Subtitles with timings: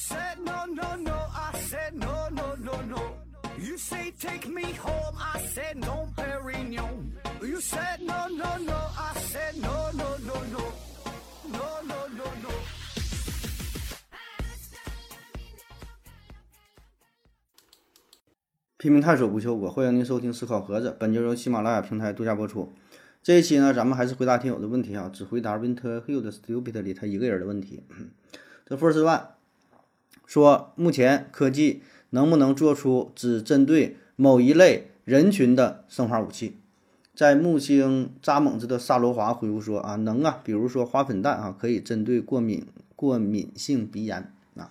[0.00, 1.12] said no, no, no.
[1.12, 3.02] I said no, no, no, no.
[3.58, 5.14] You say take me home.
[5.18, 7.12] I said no, Perignon.
[7.42, 8.78] You said no, no, no.
[8.96, 10.62] I said no, no, no, no.
[11.52, 12.50] No, no, no, no.
[18.78, 20.96] 拼命探索不求果，欢迎您收听思考盒子。
[20.98, 22.72] 本节由喜马拉雅平台独家播出。
[23.22, 27.84] 这一期呢，咱们还是回答听友的问题啊，只回答 Winter Hill 的 Stupid 里他一个人的问题。
[28.64, 29.26] 这 First One
[30.30, 36.56] 说，目前科技能不能做出只针对某一类人群的生化武器？
[37.16, 44.70] 在木星扎猛子的萨罗华回复说啊，能啊，比如说花粉弹啊，可以针对过敏过敏性鼻炎啊。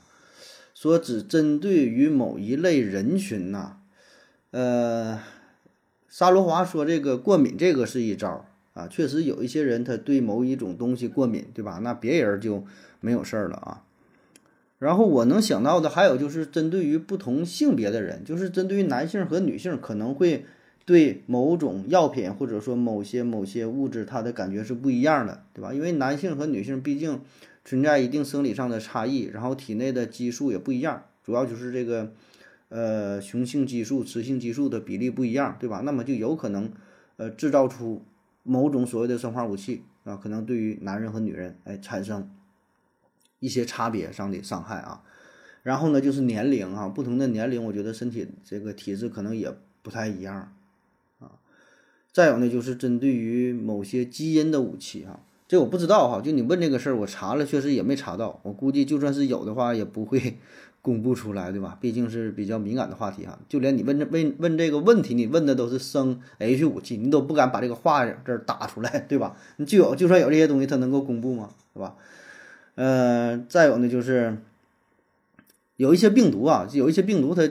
[0.74, 3.80] 说只针对于某一类人群呐、
[4.52, 5.20] 呃，
[6.08, 11.82] 沙罗华说这个过敏这个是一招啊，确实有一些人他对某一种东西过敏，对吧？
[11.84, 12.64] 那别人就
[13.02, 13.84] 没有事儿了啊。
[14.80, 20.46] 然后我能想到的还有就是针对于不同性别的人，就是针对于男性和女性可能会
[20.86, 25.72] 对某种药品或者说某些某些物质它的感觉是不一样的，对吧？
[25.74, 27.22] 因为男性和女性毕竟
[27.64, 32.12] 存在一定生理上的差异，然后体内的激素也不一样，主要就是这个。
[32.72, 35.82] 呃，雄性激素、雌性激素的比例不一样，对吧？
[35.84, 36.72] 那么就有可能，
[37.18, 38.04] 呃，制造出
[38.44, 42.30] 某种所谓的生化武器啊，可能对于男人和女人，哎，产生
[43.40, 45.02] 一些差别上的伤害啊。
[45.64, 50.54] 然后呢，就是年龄啊，不同的年龄，我觉得身体这个体质可能也不太一样
[51.20, 51.32] 啊。
[52.12, 56.22] 再有呢，就是针对于某些基因的武器哈、这我不知道哈。
[56.22, 58.40] 就你问这个事儿，我查了，确实也没查到。
[58.44, 60.38] 我估计就算是有的话，也不会。
[60.82, 61.78] 公布出来，对吧？
[61.82, 69.36] 毕竟是比较敏感的话题哈，就连你问这问问这个问题，你问的都是生 H 武器，你都不敢把这个话这儿打出来，对吧？
[69.58, 71.50] 你就有就算有这些东西，它能够公布吗？
[71.74, 71.98] 是吧？
[72.76, 74.38] 呃，再有呢，就是
[75.76, 77.50] 有一些病毒啊，有一些病毒它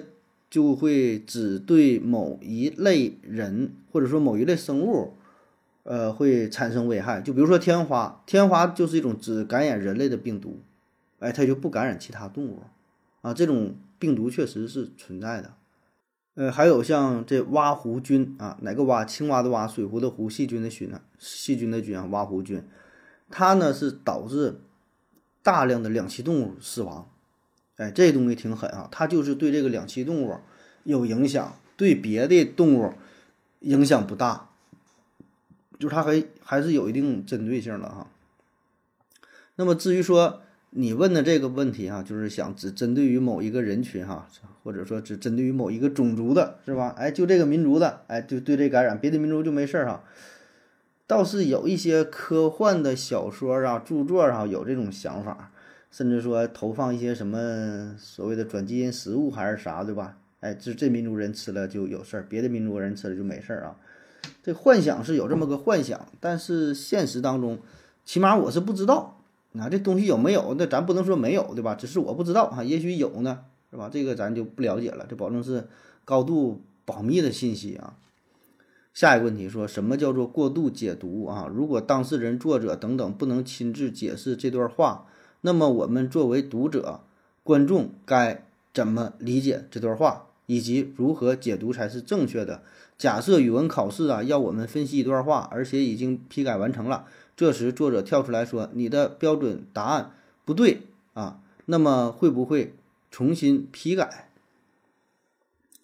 [0.50, 5.14] 就会只对某一类人或者说某一类生物，
[5.82, 7.20] 呃，会产生危害。
[7.20, 10.60] 就比如说天花，天花就是一种只感染人类的病毒，
[11.18, 12.62] 哎，它就不感染其他动物。
[13.20, 15.52] 啊，这种病毒确实是存在的，
[16.36, 19.04] 呃，还有像这蛙弧菌啊，哪个蛙？
[19.04, 22.62] 青蛙的蛙，水壶的壶，细菌的菌啊，细菌的菌啊，蛙弧菌，
[23.28, 24.60] 它呢是导致
[25.48, 27.08] 大量的两栖动物死亡，
[27.76, 30.36] 哎，这东西挺狠啊，它就是对这个两栖动物
[30.84, 32.92] 有影响，对别的动物
[33.60, 34.50] 影响不大，
[35.78, 38.08] 就是它还还是有一定针对性的哈。
[39.56, 44.28] 那么至于说，你问的这个问题哈，就是想只针对于某一个人群哈，
[44.62, 46.94] 或者说只针对于某一个种族的，是吧？
[46.98, 50.04] 哎，就这个民族的，哎，就对这感染，别的民族就没事哈。
[51.08, 55.50] 倒是有一些科幻的小说啊、著作啊有这种想法，
[55.90, 60.18] 甚至说投放一些什么所谓的转基因食物还是啥，对吧？
[60.40, 63.76] 哎，这这民族人吃了就有事儿，别的民族人吃了就没事儿啊。
[64.42, 67.58] 这幻想是有这么个幻想，但是现实当中，
[68.04, 69.22] 起码我是不知道。
[69.52, 70.54] 那这东西有没有？
[70.58, 71.74] 那咱不能说没有，对吧？
[71.74, 73.88] 只是我不知道哈，也许有呢，是吧？
[73.90, 75.66] 这个咱就不了解了，这保证是
[76.04, 77.96] 高度保密的信息啊。
[78.98, 81.48] 下一个问题说什么叫做过度解读啊？
[81.54, 85.06] 如果当事人、作者等等不能亲自解释这段话，
[85.42, 87.02] 那么我们作为读者、
[87.44, 88.44] 观众该
[88.74, 92.64] 怎么理解这段话，以及如何解读才是正确的？
[92.98, 97.06] 假设语文考试啊要我们分析一段话，而且已经批改完成了。
[97.36, 100.10] 这时，作者跳出来说：“你的标准答案
[100.44, 100.82] 不对
[101.14, 102.74] 啊，那么会不会
[103.12, 104.28] 重新批改？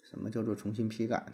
[0.03, 1.31] 什么叫做重新批改呢？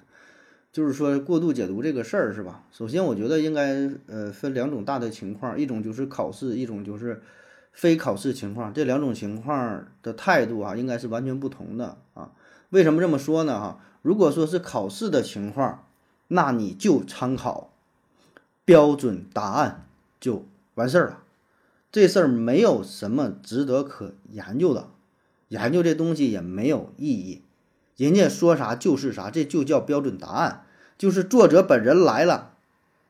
[0.72, 2.64] 就是说过度解读这个事儿是吧？
[2.72, 7.22] 首先，我觉得应该呃分两种大的情况，一种就是考试，一种就是
[7.74, 8.74] 非考试情况。
[8.74, 12.32] 这两种情况的态度啊，应该是完全不同的啊。
[12.70, 13.60] 为什么这么说呢？
[13.60, 15.86] 哈，如果说是考试的情况，
[16.30, 17.74] 那你就参考
[18.64, 19.88] 标准答案。”
[20.22, 20.46] 就
[20.76, 21.24] 完事儿了，
[21.92, 24.88] 这事儿没有什么值得可研究的，
[25.48, 27.42] 研究这东西也没有意义。
[28.02, 30.66] 人家说啥就是啥，这就叫标准答案。
[30.98, 32.54] 就是作者本人来了，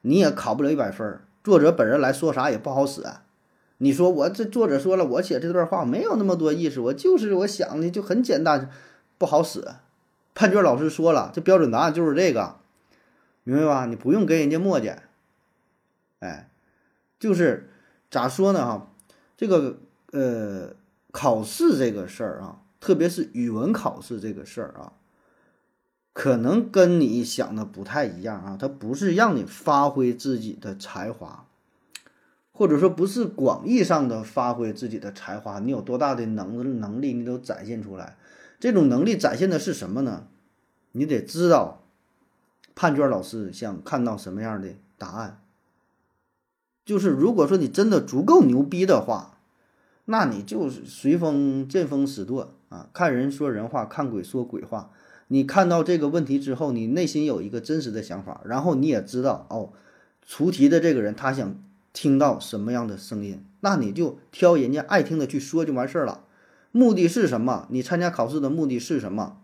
[0.01, 1.21] 你也考不了一百分。
[1.41, 3.01] 作者本人来说啥也不好使。
[3.77, 8.69] 你说我这作者说了，我写这段话没有那么多意思，我就是我想的就很简单，
[9.17, 9.65] 不好使。
[10.35, 12.57] 判卷老师说了，这标准答案就是这个，
[13.45, 13.85] 明白吧？
[13.85, 14.93] 你不用跟人家磨叽，
[16.19, 16.49] 哎。
[17.17, 17.69] 就是
[18.09, 18.65] 咋说呢？
[18.65, 18.91] 哈，
[19.37, 19.77] 这个
[20.11, 20.73] 呃，
[21.11, 24.93] 考试这个事儿啊，特别是语文考试这个事儿啊，
[26.11, 28.57] 可能跟你想的不太一样啊。
[28.59, 31.45] 它不是让你发挥自己的才华，
[32.51, 38.17] 或者说不是广义上的发挥自己的才华，你有多大的能能力，你都展现出来。
[38.59, 40.27] 这种能力展现的是什么呢？
[40.91, 41.83] 你得知道
[42.73, 45.41] 判卷老师想看到什么样的答案。
[46.83, 49.37] 就是如果说你真的足够牛逼的话，
[50.05, 54.91] 那你就是随风见风使舵啊，看人说人话，看鬼说鬼话。
[55.27, 59.73] 你看到这个问题之后，你内心有一个真实的想法，然后你也知道哦，
[60.25, 61.55] 出题的这个人他想
[61.91, 66.23] 听到什么样的声音，那你就挑人家爱听的去说就完事儿了。
[66.71, 67.67] 目的是什么？
[67.69, 69.41] 你参加考试的目的是什么？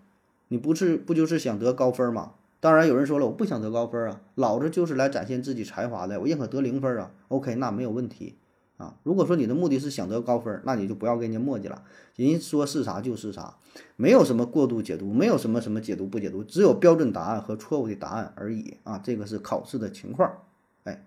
[0.47, 2.31] 你不是不就是想得高分吗？
[2.61, 7.11] 当然有人说了，我不想得高分啊，老子就是来展现自己才华的，我宁可得零分啊。
[7.27, 8.35] OK，那没有问题
[8.77, 8.95] 啊。
[9.03, 11.83] 如果说你的目的是想得高分，那你就不要跟人家磨叽了，
[12.15, 13.57] 人家说是啥就是啥，
[13.95, 18.99] 没有什么过度解读，没有什么什么解读不解读，只有标准答案和错误的答案而已啊。
[19.03, 20.43] 这个是考试的情况，
[20.83, 21.05] 哎。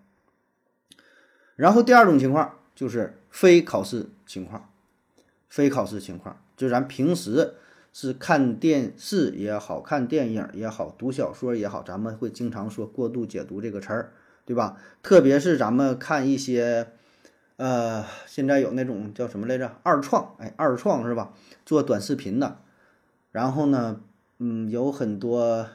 [1.57, 4.67] 然后第二种情况就是非考试情况。
[5.49, 7.55] 非考试情况，就咱平时
[7.93, 14.13] 是看电视也好看电影也好，读小说也好，咱们会经常说过度解读这个词儿，
[14.45, 14.77] 对吧？
[15.03, 16.93] 特别是咱们看一些，
[17.61, 19.71] 呃，现在有那种叫什么来着？
[19.83, 21.35] 二创，哎，二创是吧？
[21.67, 22.57] 做短视频的，
[23.33, 24.01] 然后呢，
[24.39, 25.67] 嗯，有很多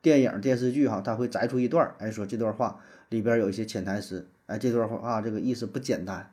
[0.00, 2.78] 电影电视剧哈，他会摘出一段，哎，说这段话
[3.08, 6.30] 里边有一些潜台词，哎，这段话啊这个意思不简单，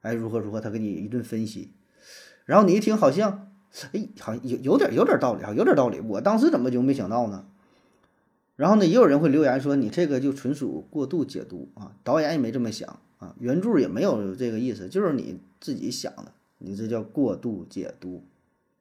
[0.00, 1.70] 哎，如何如何，他给你一顿分析。
[2.44, 3.52] 然后你一听，好像，
[3.92, 6.00] 哎，好像有有点有点道理啊，有点道理。
[6.00, 7.44] 我当时怎么就没想到呢？
[8.56, 18.24] 然后呢，也有人会留言说你这个就纯属过度解读啊，导演也没这么想啊，原著也没有这个意思，就是你自己想的，你这叫过度解读，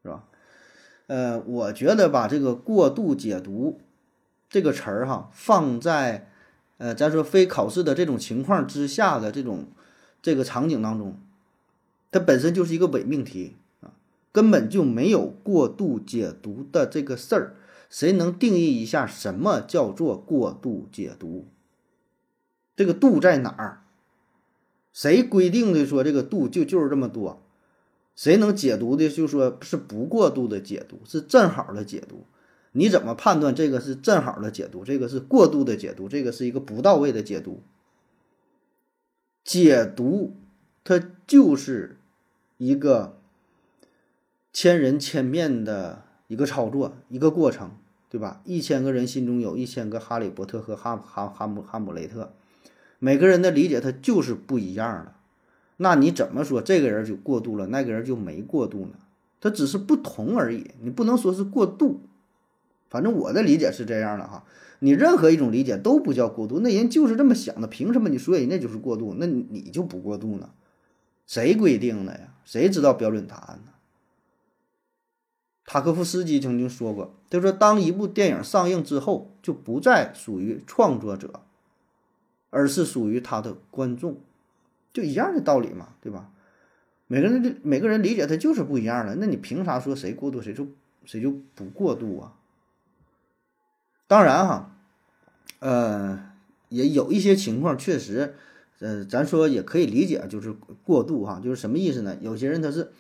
[0.02, 0.24] 是吧？
[1.06, 3.80] 呃，我觉得把这个过度解读
[4.50, 6.32] 这个词儿哈，放在
[6.78, 9.68] 呃咱说非考试的这种情况之下的这种
[10.24, 11.16] 这个场景当中。
[12.10, 13.94] 它本身就是一个伪命题啊，
[14.32, 17.56] 根本就没有过度解读的这个事儿。
[17.92, 21.46] 谁能定义一下什么叫做过度解读？
[22.76, 23.81] 这个度在哪儿？
[24.94, 27.42] 谁规定的说这个度就就是这么多？
[28.16, 32.26] 谁能解读的就说是不过度的解读，是正好的解读？
[32.72, 34.84] 你怎么判断这个是正好的解读？
[34.84, 36.08] 这个是过度的解读？
[36.08, 37.62] 这个是一个不到位的解读？
[39.44, 40.36] 解读
[40.84, 41.98] 它就是。
[42.64, 43.18] 一个
[44.54, 47.72] 千人千面的一个操作，一个过程，
[48.08, 48.40] 对吧？
[48.46, 52.32] 一千个人心中有一千个哈利波特和哈哈哈姆哈姆雷特，
[53.04, 55.16] 每个人的理解他就是不一样的。
[55.78, 59.00] 那你怎么说这个人就过度了，那个人就没过度呢？
[59.40, 62.02] 他只是不同而已，你不能说是过度。
[62.92, 64.44] 反正我的理解是这样的哈，
[64.78, 70.52] 你任何一种理解都不叫过度，那人就是这么想的，凭什么你说人家就是过度，那你就不过度呢？
[71.26, 72.36] 谁规定的呀？
[72.46, 73.72] 谁知道标准答案呢？
[75.66, 81.42] 塔科夫斯基曾经说过，他说：“当一部电影上映之后，就不再属于创作者，
[82.52, 84.22] 而是属于他的观众，
[84.94, 86.30] 就一样的道理嘛，对吧？
[87.08, 90.68] 每个人的每个人理解他就是不一样的，那你凭啥说谁过度，谁就
[91.06, 92.36] 谁就不过度啊？
[94.06, 94.78] 当然哈，
[95.58, 96.32] 呃，
[96.70, 98.36] 也有一些情况确实。”
[98.82, 102.18] 呃，咱说也可以理解，就是过度哈，就是什么意思呢？
[102.20, 102.92] 有些人他是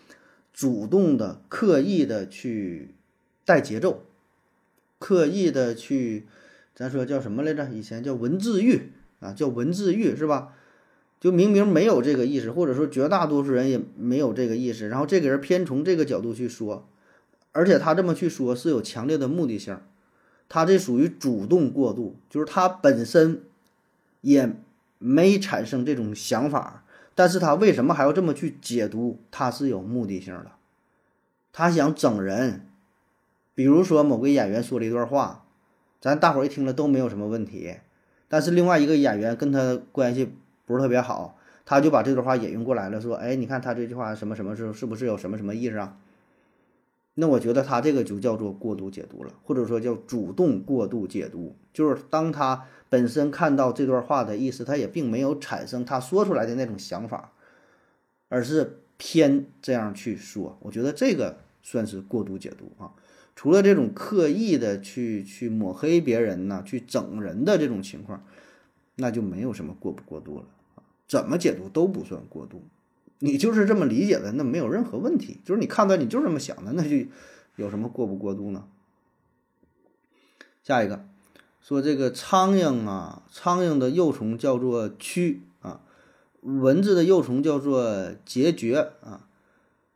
[0.53, 2.93] 主动的、刻意的去
[3.45, 4.03] 带节奏，
[4.99, 6.27] 刻意的去，
[6.75, 7.67] 咱说叫什么来着？
[7.71, 10.53] 以前叫文字狱啊，叫文字狱是吧？
[11.21, 16.85] 就明明没有这个意识，或者说绝大多数人也没有这个意识，然后这个人偏从这个角度去说，
[17.53, 19.77] 而且他这么去说是有强烈的目的性，
[20.49, 23.43] 他这属于主动过度，就是他本身
[24.19, 24.57] 也。
[25.03, 26.83] 没产生这种想法，
[27.15, 29.17] 但是他为什么还要这么去解读？
[29.31, 30.51] 他是有目的性的，
[31.51, 32.67] 他想整人。
[33.55, 35.45] 比如说某个演员说了一段话，
[35.99, 37.77] 咱大伙一听了都没有什么问题，
[38.31, 40.31] 但是另外一个演员跟他关系
[40.65, 45.97] 不是特别好，他就把这段话引用过来了，说：“哎，你看他这句话什么什么是是不是有什么什么意思啊？”
[47.15, 57.33] 那我觉得他这个就叫做过度解读了，或者说叫主动过度解读，就是当他本身看到这段话的意思，他也并没有产生他说出来的那种想法，
[58.29, 60.57] 而是偏这样去说。
[60.61, 62.93] 我觉得这个算是过度解读啊。
[63.35, 68.23] 除了这种刻意的去去抹黑别人呢，去整人的这种情况，
[68.95, 70.45] 那就没有什么过不过度了。
[71.07, 72.63] 怎么解读都不算过度。
[73.19, 75.37] 你就是这么理解的，那没有任何问题。
[75.45, 77.05] 就是你看到你就这么想的，那就
[77.55, 78.65] 有什么过不过度呢？
[80.63, 81.05] 下一个
[81.59, 85.81] 说这个苍蝇啊，苍蝇的幼虫叫做蛆啊，
[86.41, 87.83] 蚊子的幼虫叫做
[88.25, 89.27] 孑孓啊，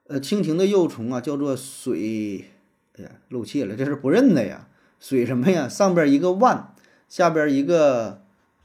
[0.07, 2.45] 呃，蜻蜓的幼虫啊叫做水，
[2.97, 4.67] 哎呀，漏气了，这是不认的呀。
[4.99, 5.67] 水什么呀？
[5.67, 6.73] 上边一个万，
[7.09, 8.21] 下边一个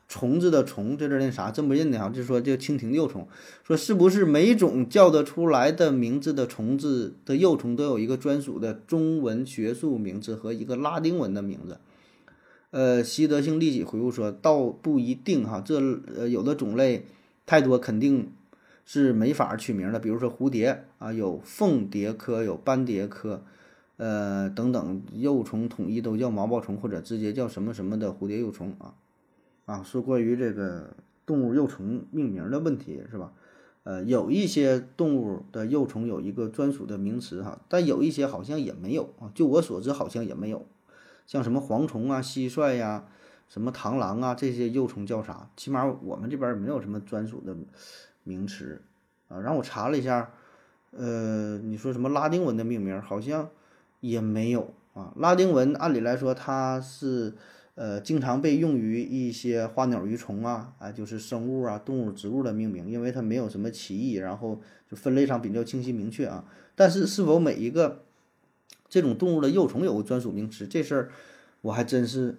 [0.09, 1.51] 虫子的虫，这字念啥？
[1.51, 2.09] 真不认的哈。
[2.09, 3.27] 就说这蜻蜓幼虫，
[3.65, 11.79] 说是不是每种叫得出来的名字的虫子的幼虫都有一个专属的中文学术名字和一个拉丁文的名字？
[12.71, 15.81] 呃，习德性立即回复说，倒不一定哈，这
[16.17, 17.05] 呃有的种类
[17.45, 18.31] 太多，肯定
[18.87, 19.99] 是没法取名的。
[19.99, 23.43] 比如说蝴蝶啊，有凤蝶科，有斑蝶科。
[24.03, 28.95] 呃，等等，幼虫统一都叫毛毛虫，或者直接叫什么什么的蝴蝶幼虫啊，
[29.67, 33.31] 啊，说关于这个动物幼虫命名的问题是吧？
[33.83, 40.65] 呃，有一些动物的幼虫有一个专属的名词哈，但有一些好像也没有啊，就我所知好像也没有，
[41.27, 43.05] 像什么蝗虫啊、蟋蟀呀、
[43.51, 45.51] 什么螳螂啊这些幼虫叫啥？
[45.59, 47.55] 起码我们这边没有什么专属的
[48.25, 48.81] 名词
[49.29, 49.39] 啊。
[49.41, 50.31] 然后我查了一下，
[50.93, 53.51] 呃，你说什么拉丁文的命名好像。
[54.01, 57.35] 也没有啊，拉丁文按理来说它是
[57.75, 66.45] 呃经常被用于一些花鸟鱼虫啊，啊就是生物啊、动物、植物的命名，因为它没有什么歧义，然后就分类上比较清晰明确啊。
[66.75, 68.03] 但是是否每一个
[68.89, 71.11] 这种动物的幼虫有个专属名词，这事儿
[71.61, 72.39] 我还真是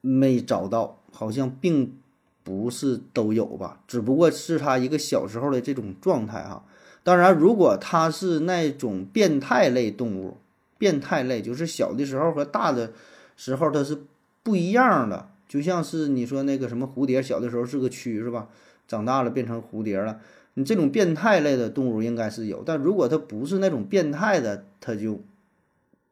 [0.00, 1.96] 没找到，好像并
[2.42, 6.66] 不是都有吧，只不过是它一个小时候的这种状态哈。
[7.02, 10.38] 当然，如果它是那种变态类动物。
[10.78, 12.92] 变态类就是小的时候和大的
[13.36, 13.98] 时候它是
[14.42, 18.48] 不一样的，就像是你说那个什么蝴蝶，小的时候是个蛆是吧？
[18.86, 20.20] 长大了变成蝴蝶了。
[20.54, 25.20] 你这种变态类的动物应该是有，但如果它不是那种变态的，它就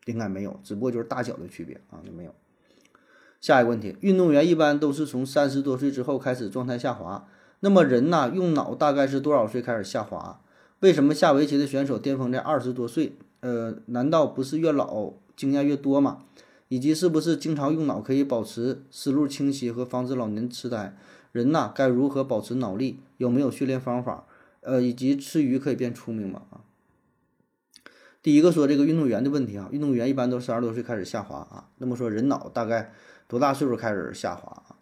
[0.05, 2.35] 应该没有，只不过就是大小的区别啊，就没有。
[3.41, 7.27] 下一个问题，运动员一般都是从三十多岁之后开始状态下滑，
[7.61, 10.41] 那么人呢，用脑大概是多少岁开始下滑？
[10.81, 13.15] 为什么下围棋的选手巅峰在二十多岁？
[13.45, 16.23] 呃，难道不是越老经验越多吗？
[16.69, 20.97] 以及是不是经常用脑可以保持思路清晰和防止老年痴呆？
[21.31, 23.01] 人呐，该如何保持脑力？
[23.19, 24.25] 有没有训练方法？
[24.63, 26.41] 呃，以及吃鱼可以变聪明吗？
[26.49, 26.65] 啊，
[28.23, 31.69] 第一个说这个运动员的问题啊，运动员一般都三十多岁开始下滑啊。
[31.77, 32.95] 那么说人脑大概
[33.29, 34.81] 多大岁数开始下滑啊？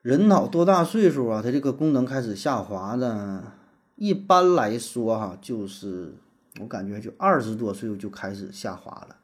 [0.00, 1.42] 人脑多大岁数啊？
[1.44, 3.52] 它这个功能开始下滑呢？
[3.96, 6.14] 一般来说哈，就是。
[6.60, 9.16] 我感觉就二十多岁就开始下滑了，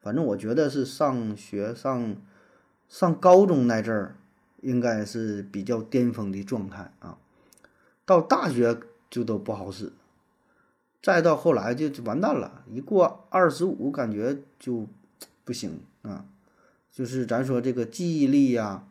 [0.00, 2.16] 反正我觉得是上学上
[2.88, 4.16] 上高中那阵儿，
[4.60, 7.18] 应该是比较巅峰的状态啊。
[8.06, 8.78] 到大学
[9.08, 9.92] 就都不好使，
[11.02, 12.62] 再到后来就就完蛋了。
[12.70, 14.86] 一过二十五，感觉就
[15.44, 16.26] 不行啊。
[16.92, 18.86] 就是咱说这个记忆力呀，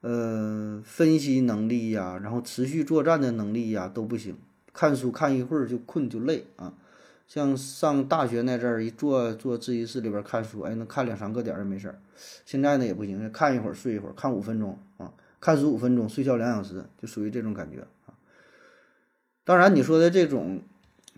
[0.00, 4.38] 呃，分析能力呀，然后持续作战的能力呀都不行。
[4.74, 6.74] 看书看一会儿就困就累啊，
[7.28, 11.98] 像上大学那阵儿一坐坐自习室里边看书，哎，能看两三个点儿也没事儿。
[12.44, 18.12] 现在呢也不行，看一会儿睡一会儿，看五分钟啊，看书五分钟，睡觉两小时，就属于这种感觉啊。
[19.44, 20.60] 当然你说的这种，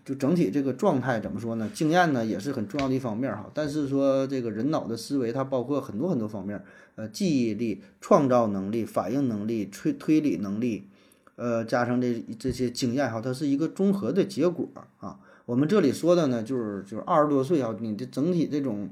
[0.05, 1.71] 就整体这个状态怎么说呢？
[1.73, 3.51] 经验呢也是很重要的一方面哈。
[3.55, 6.63] 但是说这个人脑的思维，它包括很多很多方面，
[6.97, 10.89] 呃，记忆力、创造能力、反应能力、推推理能力。
[11.37, 15.21] 呃，加上这这些经验哈，它是一个综合的结果啊。
[15.45, 18.91] 我们这里说的呢，就是就是二十多岁啊，你的整体这种，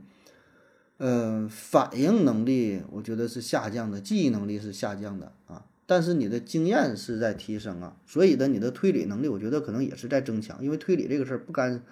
[0.98, 5.64] 呃，反应能力，我觉得是下降的，记忆能力是下降的啊。
[5.84, 10.62] 但是你的经验是在提升啊，所以呢，你的推理能力，我觉得可能也是在增强。
[10.62, 11.82] 因为推理这个事儿不干，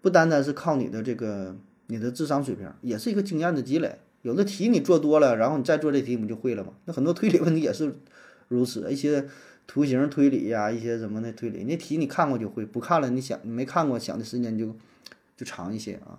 [0.00, 1.54] 不单单是靠你的这个
[1.86, 3.98] 你的智商水平，也是一个经验的积累。
[4.22, 6.72] 有的题你做多了，然后你再做这题，你就会了嘛。
[6.86, 7.94] 那很多推理问题也是
[8.48, 9.28] 如此，一些。
[9.66, 14.76] 图形推理呀，一些什么的推理，那题你看过就会，不看了你想没看过，想的时间就
[15.36, 16.18] 就长一些啊。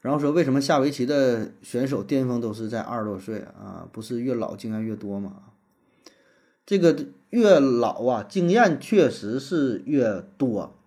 [0.00, 3.88] 然后说为什么下围棋的选手巅峰都是在二十多岁啊？
[3.90, 5.42] 不是越老经验越多吗？
[6.64, 10.78] 这个越老啊，经验确实是越多，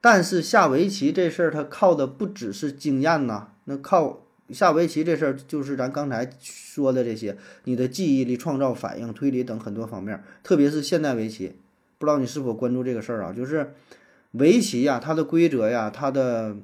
[0.00, 4.21] 但是下围棋这事儿它靠的不只是经验呐，那靠。
[4.52, 11.54] 下围棋这事儿就是咱刚才说的这些，你的记忆力、创造反应、推理等很多方面，特别是现代围棋，
[11.98, 13.32] 不知道你是否关注这个事儿啊？
[13.32, 13.72] 就是
[14.32, 16.56] 围棋呀，它的规则呀，它的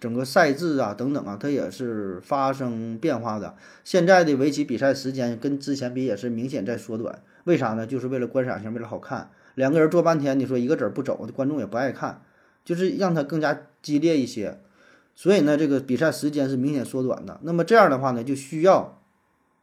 [0.00, 3.56] 整个赛制啊等等啊，它也是发生变化的。
[3.84, 7.86] 现在的围棋比赛时间跟之前比也是明显在缩短，为啥呢？
[7.86, 9.30] 就是为了观赏性，为了好看。
[9.54, 12.22] 两个人坐半天，你说一个子儿不走，观众也不爱看，
[12.64, 14.60] 就是让它更加激烈一些。
[15.18, 17.40] 所以呢，这个比赛时间是明显缩短的。
[17.42, 19.02] 那么这样的话呢，就需要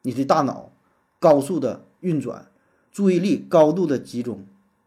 [0.01, 0.73] 你的大脑
[1.17, 2.51] 高速的运转，
[2.91, 4.45] 注意力高度的集中，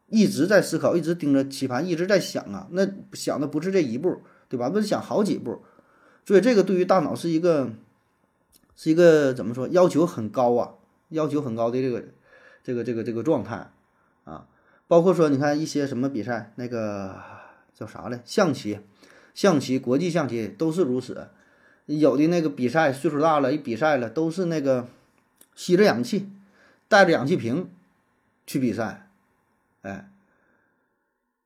[0.09, 2.67] 一直在思考，一直盯着棋盘，一直在想啊。
[2.69, 4.69] 那想的不是这一步，对吧？
[4.71, 5.63] 那是想好几步。
[6.23, 7.71] 所以这个对于大脑是一个，
[8.75, 9.67] 是一个怎么说？
[9.69, 10.75] 要求很高啊，
[11.09, 12.03] 要求很高的这个，
[12.63, 13.71] 这个这个这个状态
[14.23, 14.45] 啊。
[14.87, 17.15] 包括说，你看一些什么比赛，那个
[17.73, 18.21] 叫啥来？
[18.23, 18.79] 象棋，
[19.33, 21.29] 象棋，国际象棋都是如此。
[21.85, 24.87] 有的那个比赛岁数大了，一比赛了，都是那个
[25.55, 26.29] 吸着氧气，
[26.87, 27.69] 带着氧气瓶
[28.45, 29.09] 去比赛，
[29.81, 30.09] 哎。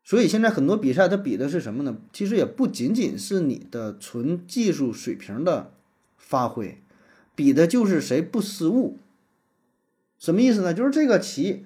[0.06, 1.96] 所以现在很多比赛，它比的是什么呢？
[2.12, 5.72] 其实也不仅仅是你的纯技术水平的
[6.18, 6.78] 发挥，
[7.36, 8.98] 比的就是谁不失误。
[10.20, 10.74] 什么意思呢？
[10.74, 11.66] 就是这个棋，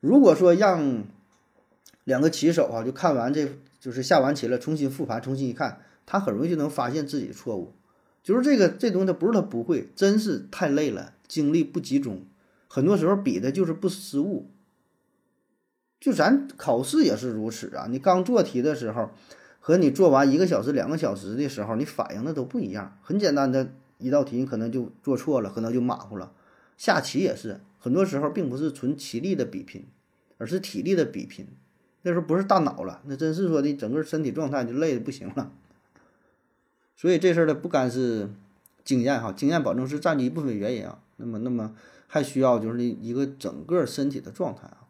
[0.00, 1.04] 如果说让
[2.04, 3.50] 两个棋手啊，就看完这
[3.86, 7.72] 就是下完棋了，重新复盘，重新一看，他很容易就能发现自己的错误。
[8.20, 12.24] 就是这个这东西，他不是他不会，真是太累了，精力不集中，
[12.66, 14.50] 很多时候比的就是不失误。
[16.00, 17.86] 就咱考试也是如此啊！
[17.88, 19.10] 你刚做题的时候，
[19.60, 22.98] 和你做完一个小时、两个小时的时候，你反应的都不一样。
[23.02, 26.32] 很简单的一道题，你可能就做错了，可能就马虎了。
[26.76, 29.86] 下棋也是，很多时候并不是纯棋力的比拼，
[30.38, 31.46] 而是体力的比拼。
[32.06, 35.50] 那时候不是大脑了，那真是说的整个身体状态就累的不行了。
[36.94, 38.30] 所以这事儿呢，不单是
[38.84, 41.00] 经验哈，经验保证是占据一部分原因啊。
[41.16, 41.74] 那么，那么
[42.06, 44.86] 还需要就是一个整个身体的状态啊。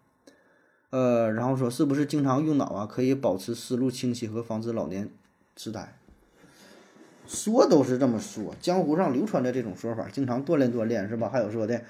[0.91, 5.09] 呃，然后说是不是经常用脑啊，可以保持思路清晰和防止老年
[5.57, 5.97] 痴呆？
[7.27, 11.31] 说都是这么说，江湖上流传的这种说法，经常锻炼锻炼是吧？
[11.31, 11.83] 还有说的，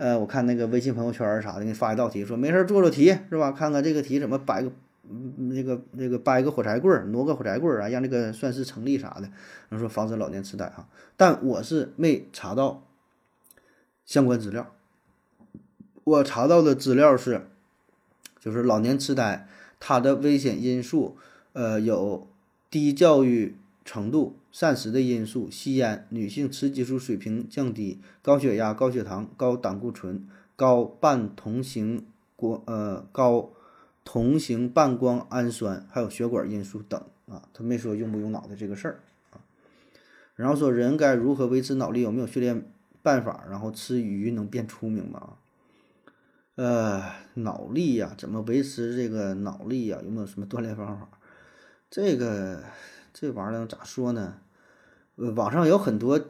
[0.00, 3.52] 呃，我看那个微信朋友圈啥的，给你发一道题，说没事做做题是吧？
[3.52, 4.72] 看看这个题怎么摆个
[5.36, 9.28] 那个那个掰个火柴棍儿，挪个火柴棍儿啊，让这个算式成立啥的，
[9.68, 10.88] 然后说防止老年痴呆哈。
[11.18, 12.82] 但我是没查到
[14.06, 14.72] 相关资料，
[16.04, 17.46] 我查到的资料是。
[18.42, 19.46] 就是老年痴呆，
[19.78, 21.18] 它的危险因素，
[21.52, 22.26] 呃，有
[22.70, 33.50] 低教育程度、膳食的因素、吸烟、女性雌激素水平降低、高血压、高血糖、高胆固醇、高半同型光呃高
[34.04, 37.48] 同型半胱氨酸，还有血管因素等啊。
[37.54, 39.00] 他没说用不用脑的这个事儿
[39.32, 39.38] 啊。
[40.34, 42.00] 然后说人该如何维持脑力？
[42.00, 42.64] 有没有训练
[43.02, 43.44] 办法？
[43.48, 45.34] 然后吃鱼能变聪明吗？
[46.56, 47.02] 呃，
[47.34, 49.98] 脑力呀，怎么维持这个脑力呀？
[50.04, 51.08] 有没有什么锻炼方法？
[51.88, 52.64] 这个
[53.12, 54.38] 这玩意儿咋说呢？
[55.16, 56.20] 呃，网上有很多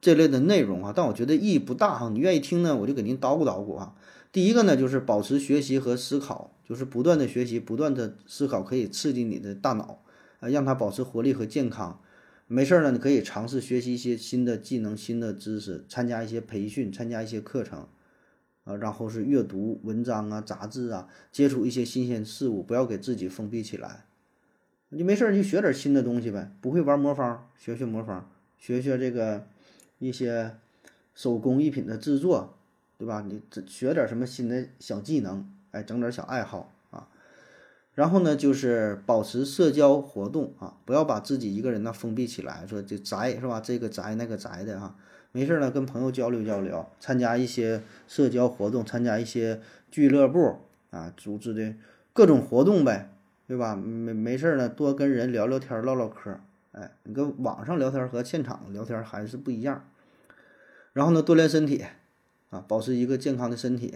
[0.00, 2.08] 这类的内容啊，但我觉得意义不大哈。
[2.08, 3.94] 你愿意听呢，我就给您捣鼓捣鼓啊。
[4.30, 10.02] 第一个呢，就是保持学习和思考，就是不断的学习，不断的思考，可以刺激你的大脑，
[10.40, 12.00] 啊，让它保持活力和健康。
[12.46, 17.86] 没事儿呢，你可以尝试学习一些新的技能、新的知识，参加一些培训，参加一些课程。
[18.64, 24.06] 啊，然后是阅读文章啊、杂志啊，接触一些新鲜事物，不要给自己封闭起来。
[24.94, 28.28] 你没事儿就学点新的东西呗，不会玩魔方，学学魔方，
[28.58, 29.46] 学学这个
[29.98, 30.54] 一些
[31.14, 32.58] 手工艺品的制作，
[32.98, 33.24] 对吧？
[33.26, 37.08] 你学点什么新的小技能，哎，整点小爱好啊。
[37.94, 43.62] 然后呢，就是保持社交活动啊，不要把自己一个人呢封闭起来，说这宅是吧？
[43.62, 44.94] 这个宅那个宅的啊。
[45.32, 50.58] 没事儿呢，跟朋友交流交流，参加一些社交活动，参加一些俱乐部
[50.90, 51.74] 啊，组织的
[52.12, 53.10] 各种活动呗，
[53.52, 53.76] 对吧？
[53.76, 56.40] 没没事儿呢，多跟人聊聊天，唠唠嗑。
[56.70, 59.84] 哎，你跟网上聊天和现场聊天还是不一样。
[60.94, 61.84] 然后呢，锻炼身体
[62.48, 63.94] 啊，保持一个健康的身体，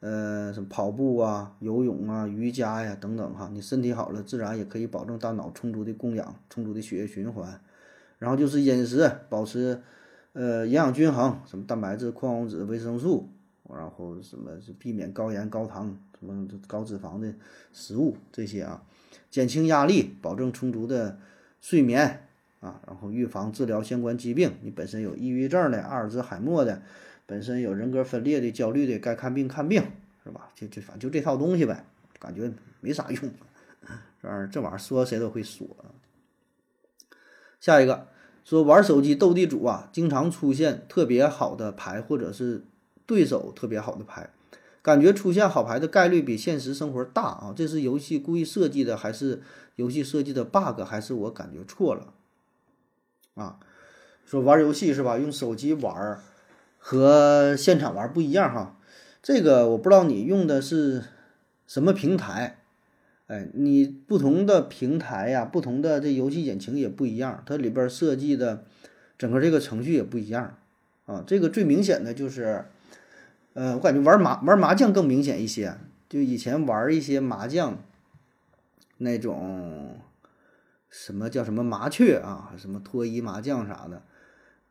[0.00, 3.48] 呃，什么跑步啊、游泳啊、瑜伽呀等等哈。
[3.50, 7.58] 你身体好了，自然也可以保证大脑充足的供氧、充足的血液循环。
[8.18, 9.80] 然后就是饮食，保持。
[10.34, 13.30] 呃，营养均衡，什么蛋白质、矿物质、维生素，
[13.74, 17.34] 然后什么避免高盐、高糖、什么高脂肪的
[17.72, 18.80] 食物这些啊，
[19.30, 21.18] 减轻压力，保证充足的
[21.60, 22.28] 睡眠
[22.60, 24.52] 啊，然后预防治疗相关疾病。
[24.62, 26.82] 你本身有抑郁症的、阿尔兹海默的，
[27.26, 29.82] 本身有人格分裂的、焦虑的，该看病看病，
[30.24, 30.50] 是吧？
[30.54, 31.84] 就就反正就这套东西呗，
[32.18, 33.20] 感觉没啥用。
[34.22, 35.66] 这玩意儿这玩意儿说谁都会说。
[37.60, 38.08] 下一个。
[38.42, 42.64] 说玩手机斗地主啊，经常出现特别好的牌，或者是
[43.06, 44.30] 对手特别好的牌，
[44.82, 47.54] 感觉出现好牌的概率比现实生活大啊！
[47.54, 49.42] 这是游戏故意设计的，还是
[49.76, 52.14] 游戏设计的 bug，还是我感觉错了？
[53.34, 53.58] 啊，
[54.24, 55.18] 说玩游戏是吧？
[55.18, 56.18] 用手机玩
[56.78, 58.76] 和现场玩不一样哈。
[59.22, 61.04] 这个我不知道你用的是
[61.66, 62.56] 什么平台。
[63.26, 68.64] 哎，你不同的平台呀，不同的这游戏引擎也不一样，它里边设计的
[69.16, 70.58] 整个这个程序也不一样
[71.06, 71.22] 啊。
[71.26, 72.64] 这个最明显的就是
[73.54, 75.76] 呃，我感觉玩麻玩麻将更明显一些。
[76.08, 77.78] 就以前玩一些麻将，
[78.98, 79.96] 那种
[80.88, 84.02] 什么叫什么麻雀啊，什么脱衣麻将啥的，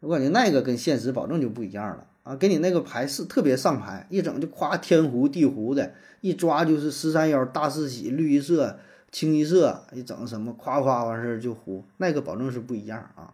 [0.01, 2.35] 我感觉那个跟现实保证就不一样了啊！
[2.35, 8.77] 给你那个牌是特别上牌，一整就夸天胡地胡的，一抓就是十三幺大四喜绿一色
[9.09, 13.33] 清一色，一整什么夸夸完事儿就胡，那个保证是不一样啊。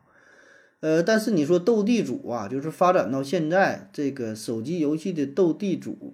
[0.82, 6.14] 呃，但是你说斗地主啊，就是发展到现在这个手机游戏的斗地主。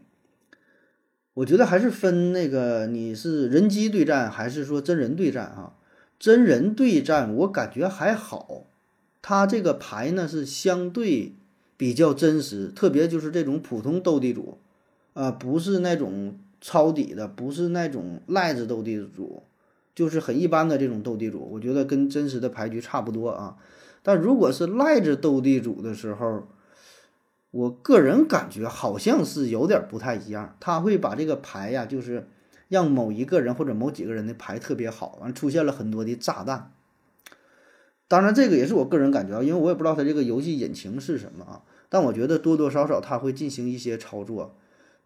[1.33, 5.73] 我觉得还是分那个你是人机对战还是说真人对战啊？
[6.19, 8.65] 真人对战我感觉还好，
[9.21, 11.33] 他这个牌呢是相对
[11.77, 14.59] 比较真实，特别就是这种普通斗地主，
[15.13, 19.41] 啊，不是那种抄底的，不是那种赖子斗地主，
[19.95, 23.57] 就是很一般的这种斗地主，我觉得跟真实的牌局差不多啊。
[24.03, 26.47] 但如果是赖着斗地主的时候，
[27.51, 32.27] 我个人感觉好像是有点不太一样，他会把这个牌呀，就是
[32.69, 36.71] 让某一个人或者某几个人的牌特别好，完出现了很多的炸弹。
[38.07, 44.55] 当然，这个也是我个人感觉啊，因为我也不知道他这个游戏引擎是什么啊，但我觉得多多少少他会进行一些操作，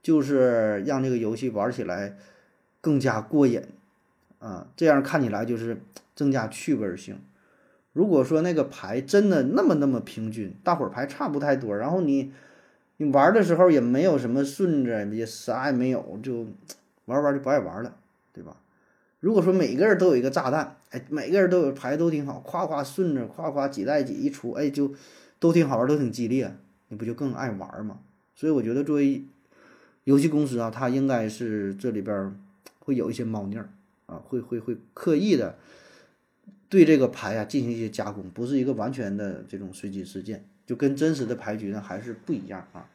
[0.02, 2.18] 就是让这个游戏玩起来
[2.82, 3.62] 更加过瘾
[4.40, 5.82] 啊，这样看起来就是
[6.16, 7.20] 增加趣味性。
[7.96, 12.34] 如果说那个牌真的那么那么平均，大伙儿牌差不太多，然后你
[12.98, 16.46] 你玩的时候也没有什么顺着，也啥也没有，就
[17.06, 17.96] 玩玩就不爱玩了，
[18.34, 18.58] 对吧？
[19.22, 24.94] 如果说每个人都有一个炸弹，哎，每个人都有牌都挺好，夸夸顺着，夸夸几代几一出，哎，就
[25.40, 26.54] 都挺好玩，都挺激烈，
[26.90, 28.00] 你不就更爱玩吗？
[28.36, 29.24] 所以我觉得作为
[30.04, 32.38] 游戏公司啊，它应该是这里边
[32.80, 33.70] 会有一些猫腻儿
[34.08, 35.56] 啊，会会会刻意的。
[36.76, 42.90] 对这个牌啊进行一些加工，不是一个完全的这种随机事件，就跟真实的牌局呢还是不一样啊。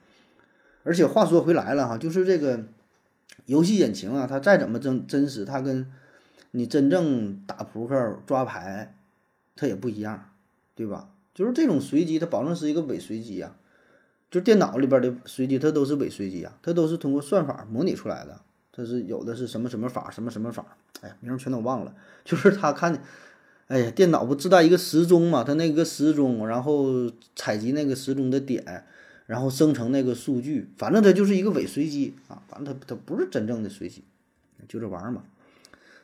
[0.83, 2.66] 而且话说回来了哈，就是这个
[3.47, 5.90] 游戏引擎啊，它再怎么真真实，它跟
[6.51, 8.95] 你真正打扑克抓牌，
[9.57, 10.31] 它也不一样，
[10.75, 11.09] 对吧？
[11.33, 13.57] 就是这种随机，它保证是一个伪随机呀。
[14.31, 18.43] 就电脑里边的随机，它都是伪随机啊，它都是通过算法模拟出来的。
[18.73, 21.95] 它是有的是什么什么法，什么什么法，哎呀，名儿全都忘了。
[22.27, 23.03] 就是他看。
[23.71, 25.45] 哎呀，电脑不自带一个时钟嘛？
[25.45, 28.85] 它那个时钟，然后采集那个时钟的点，
[29.27, 32.43] 然后生成那个数据，反正它就是一个伪随机啊。
[32.49, 34.03] 反正它它不是真正的随机，
[34.67, 35.23] 就这玩意儿嘛。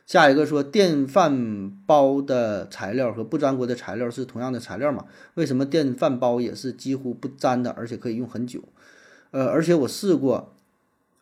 [0.05, 5.03] 下一个说电饭煲的材料和不粘锅的材料是同样的材料嘛？
[5.33, 8.63] 为什么电饭煲也是几乎不粘的，而且可以用很久？
[9.31, 10.55] 呃，而且我试过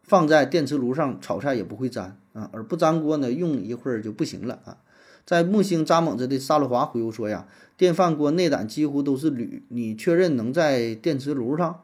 [0.03, 4.77] 放在电磁炉上炒菜也不会粘啊，而不粘锅呢，用一会儿就不行了啊。
[5.25, 11.81] 在木星扎猛子的萨洛华回复说呀，电饭锅内胆几乎都是铝，你确认能在电磁炉上？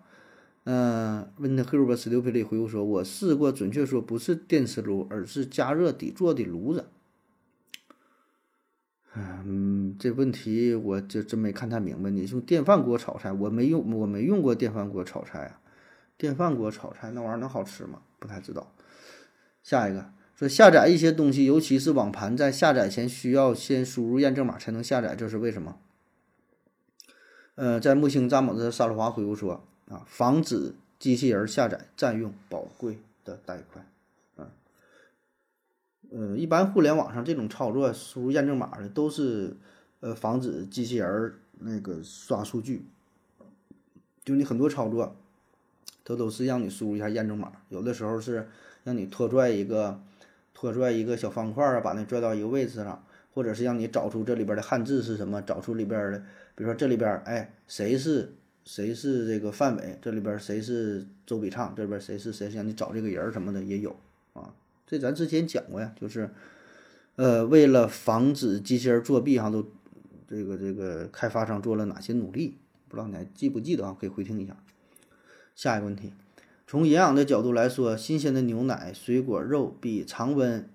[0.63, 6.86] 嗯，Wind Hero Stupidly 回复说，我试过，准确说不是电磁炉，而是加热底座的炉子。
[9.15, 12.12] 嗯，这问题我就真没看太明白。
[12.12, 15.60] 你用电饭锅炒菜，我没用，我没用过电饭锅炒菜啊。
[16.15, 18.04] 电饭锅炒菜那玩意儿能好吃吗？
[18.19, 18.71] 不太知道。
[19.63, 20.13] 下一个。
[20.41, 25.77] 说下载一些东西，尤其是网盘，在下载前需要先输入验证码才能下载，这是为什么？
[27.54, 33.86] 呃，在木星詹姆斯沙鲁华回复说啊，防止机器人下载占用宝贵的带宽。
[34.36, 34.49] 啊，
[36.10, 39.56] 呃，一般互联网上这种操作输入验证码的都是
[39.99, 42.84] 呃防止机器人那个刷数据，
[44.25, 45.15] 就你很多操作，
[46.04, 48.49] 它都是让你输入一下验证码，有的时候是
[48.84, 50.01] 让你拖拽一个。
[50.62, 56.19] 拖拽一个小方块啊，把那拽到一个位置上，或者是让你找出这里边的汉字是什么，找出里边的，
[56.54, 58.32] 比如说这里边，哎，谁是
[58.63, 63.95] 谁是这个范伟，这里边谁是周笔畅，这边谁是谁，让你找这个人什么的也有
[64.34, 64.54] 啊。
[64.86, 66.30] 这咱之前讲过呀，就是，
[67.15, 69.65] 呃，为了防止机器人作弊哈，都
[70.28, 72.60] 这个这个开发商做了哪些努力？
[72.88, 73.97] 不知道你还记不记得啊？
[74.00, 74.56] 可以回听一下。
[75.56, 76.13] 下一个问题。
[76.71, 80.69] 从营养的角度来说，新鲜的牛奶、水果、肉比常温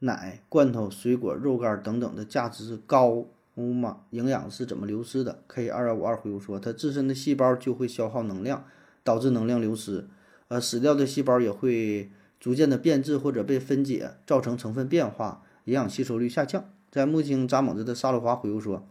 [0.00, 4.00] 奶、罐头、水果、肉干等等的价值高吗？
[4.10, 8.66] 营养是怎么流失的？K 二幺五二回复说，它自身的细胞就会消耗能量，
[9.02, 10.06] 导致能量流失。
[10.48, 16.66] 呃，死掉的细胞也会逐渐的变质或者被分解，造成成分变化，营养吸收率下降。
[16.90, 18.86] 在木星扎猛子的沙洛华回复说。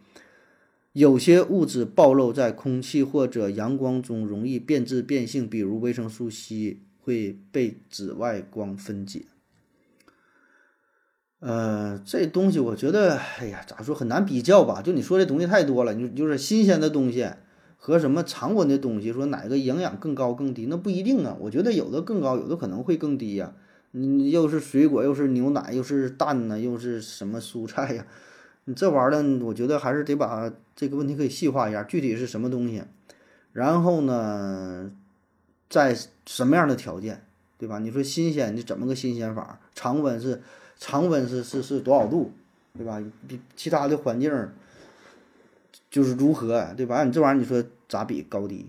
[0.94, 9.26] 有些物质暴露在空气或者阳光中，容易变质变性，比如维生素 C 会被紫外光分解。
[11.40, 14.84] 呃，这东西我觉得，哎呀，咋说很难比较吧？
[14.84, 17.28] 就你说这东西太多了，你就是新鲜的东西
[17.76, 21.36] 和什么常温的东西，说哪个营养更高更低，那不一定啊。
[21.42, 23.56] 我觉得有的更高，有的可能会更低呀。
[23.90, 28.06] 你又是水果，又是牛奶，又是蛋呢，又是什么蔬菜呀？
[28.66, 32.84] 你这玩意儿，我觉得还是得把这个问题可以细化一下，具体是什么东西，
[33.52, 34.92] 然后呢，
[35.70, 37.26] 在什么样的条件，
[37.58, 37.80] 对吧？
[37.80, 39.60] 你说新鲜，你怎么个新鲜法？
[39.76, 40.42] 常温是
[40.78, 42.32] 常温是是是多少度，
[42.78, 43.04] 对吧？
[43.28, 44.32] 比其他的环境。
[45.90, 47.04] 就是如何，对吧？
[47.04, 48.66] 你这玩意儿，你说咋比高低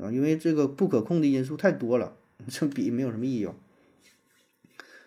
[0.00, 0.10] 啊？
[0.10, 2.16] 因为这个不可控的因素太多了，
[2.50, 3.48] 这比没有什么意义。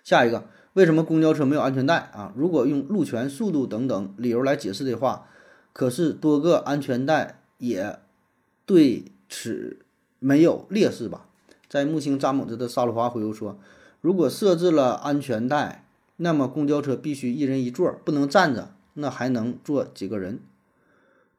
[0.01, 0.47] 下一个，
[0.77, 2.31] 为什么公交车没有安全带啊？
[2.35, 5.25] 如果用路权、速度等等理由来解释的话，
[5.73, 7.97] 可是多个安全带也
[8.63, 9.79] 对此
[10.19, 11.25] 没有劣势吧？
[11.67, 13.57] 在木星扎猛子的沙鲁华回复说，
[14.01, 15.83] 如果设置了安全带，
[16.17, 20.39] 那么公交车必须一人一座，不能站着，那还能坐几个人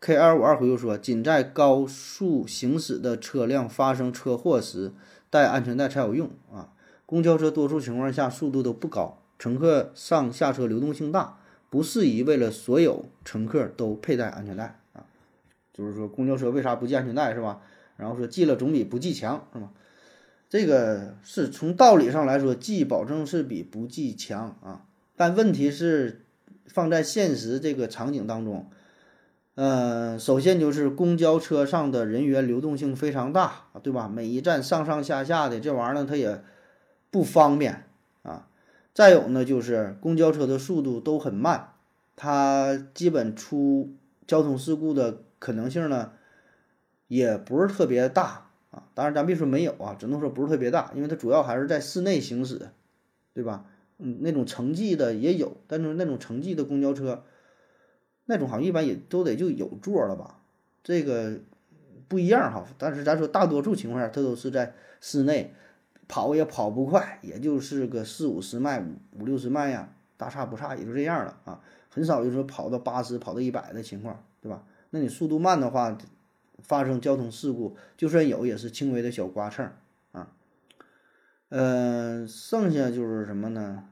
[0.00, 4.90] ？K 二五二回复说，仅在高速行驶的车辆发生车祸时
[5.30, 6.70] 带安全带才有用啊。
[7.06, 11.38] 公交车多数情况下速度都不高，乘客上下车流动性大，
[11.70, 15.04] 不适宜为了所有乘客都佩戴安全带啊。
[15.72, 17.60] 就是说，公交车为啥不系安全带是吧？
[17.96, 19.70] 然后说系了总比不系强是吧？
[20.48, 24.82] 这个是从道理上来说，系保证是比不系强啊。
[25.14, 26.24] 但问题是
[26.66, 28.70] 放在现实这个场景当中。
[29.56, 34.08] 嗯，首先就是公交车上的人员流动性非常大，对吧？
[34.08, 36.42] 每一站上上下下的这玩意儿呢，它也
[37.10, 37.87] 不方便。
[38.98, 41.74] 再有呢，就是公交车的速度都很慢，
[42.16, 43.94] 它基本出
[44.26, 46.14] 交通事故的可能性呢，
[47.06, 48.88] 也不是特别大啊。
[48.94, 52.70] 当然，咱别说没有啊，只能说不是特别大，因为它主要还是在室内行驶，
[53.34, 53.66] 对吧？
[53.98, 57.22] 嗯，那种城际的也有，但是那种城际的公交车。
[58.26, 60.40] 那种好像一般也都得就有座了吧，
[60.82, 61.38] 这个
[62.08, 62.66] 不一样哈。
[62.76, 65.54] 但是咱说大多数情况下，它都是在室内
[66.08, 71.60] 跑也跑不快，也就是个四五十迈、五五六十迈呀，大差不差，也就这样了啊。
[71.90, 74.64] 很少就说跑到八十、跑到一百的情况，对吧？
[74.90, 75.96] 那你速度慢的话，
[76.58, 79.70] 发生交通事故，就算有也是轻微的小刮蹭
[80.12, 80.32] 啊。
[81.50, 83.84] 嗯，剩下就是什么呢？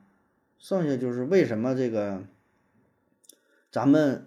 [0.59, 2.25] 剩下就是为什么这个？
[3.71, 4.27] 咱们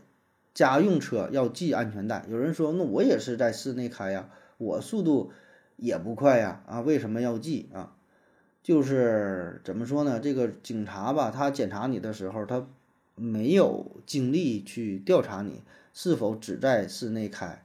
[0.54, 2.24] 家用车要系安全带。
[2.30, 5.32] 有人说，那我也是在室内开呀，我速度
[5.82, 7.96] 也不快呀，啊，为什么要记啊？
[8.62, 10.20] 就是怎么说呢？
[10.20, 12.68] 这个警察吧，他检查你的时候，他
[13.16, 15.62] 没有精力去调查你
[15.94, 17.64] 是否只在室内开，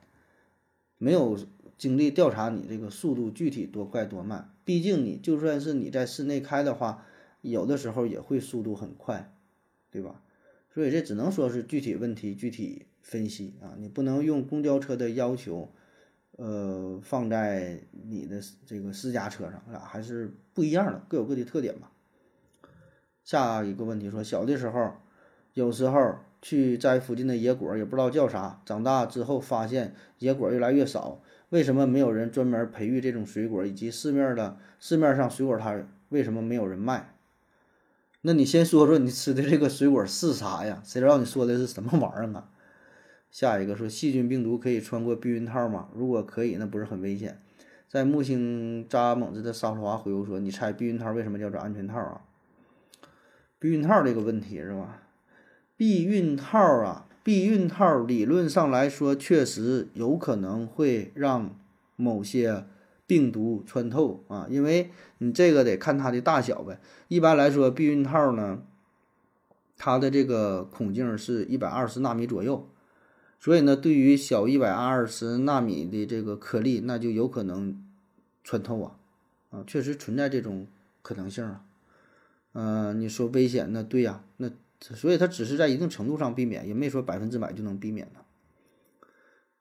[0.98, 1.38] 没有
[1.77, 4.50] 精力调查你这个速度具体多快多慢。
[4.64, 7.05] 毕竟你就算是你在室内开的话，
[7.42, 9.35] 有的时候也会速度很快，
[9.90, 10.22] 对吧？
[10.72, 15.70] 所以这只能说是具体问题具体分析啊，你不能用公交车的要求，
[16.37, 21.90] 呃，放在你的这个私家车上，俩还是不一样的，各有各的特点吧。
[23.23, 24.94] 下一个问题说，小的时候
[25.53, 33.64] 有时候去摘附近的野果，也不知道叫啥，长大之后发现野果越来越少，为什么没有人专门培育这种水果？
[33.64, 37.14] 以及市面的市面上水果摊为什么没有人卖？
[38.23, 40.83] 那你先说说你吃的这个水果是啥呀？
[40.85, 42.51] 谁知道你说的是什么玩意儿啊？
[43.35, 45.88] 下一个说细菌病毒可以穿过避孕套吗？
[45.92, 47.42] 如果可以，那不是很危险？
[47.88, 52.20] 在木星扎猛子的沙华回复说：“你猜避孕套为什么叫做安全套啊？
[53.59, 55.03] 避孕套这个问题是吧？
[55.77, 61.59] 避孕套啊，避孕套理论上来说确实有可能会让
[61.97, 62.66] 某些。”
[63.07, 66.81] 病毒穿透啊，因为你这个得看它的大小呗。
[67.09, 68.62] 一般来说，避孕套呢，
[69.77, 72.66] 它的这个孔径是一百二十纳米左右，
[73.44, 77.78] 所以呢，对于小一百二十纳米的这个颗粒，那就有可能
[78.42, 78.96] 穿透啊，
[79.50, 80.66] 啊，确实存在这种
[81.02, 81.62] 可能性啊。
[82.54, 83.70] 嗯，你说危险？
[83.70, 88.20] 那对呀，那所以它只是在一定程度上避免，也没说百分之百就能避免的。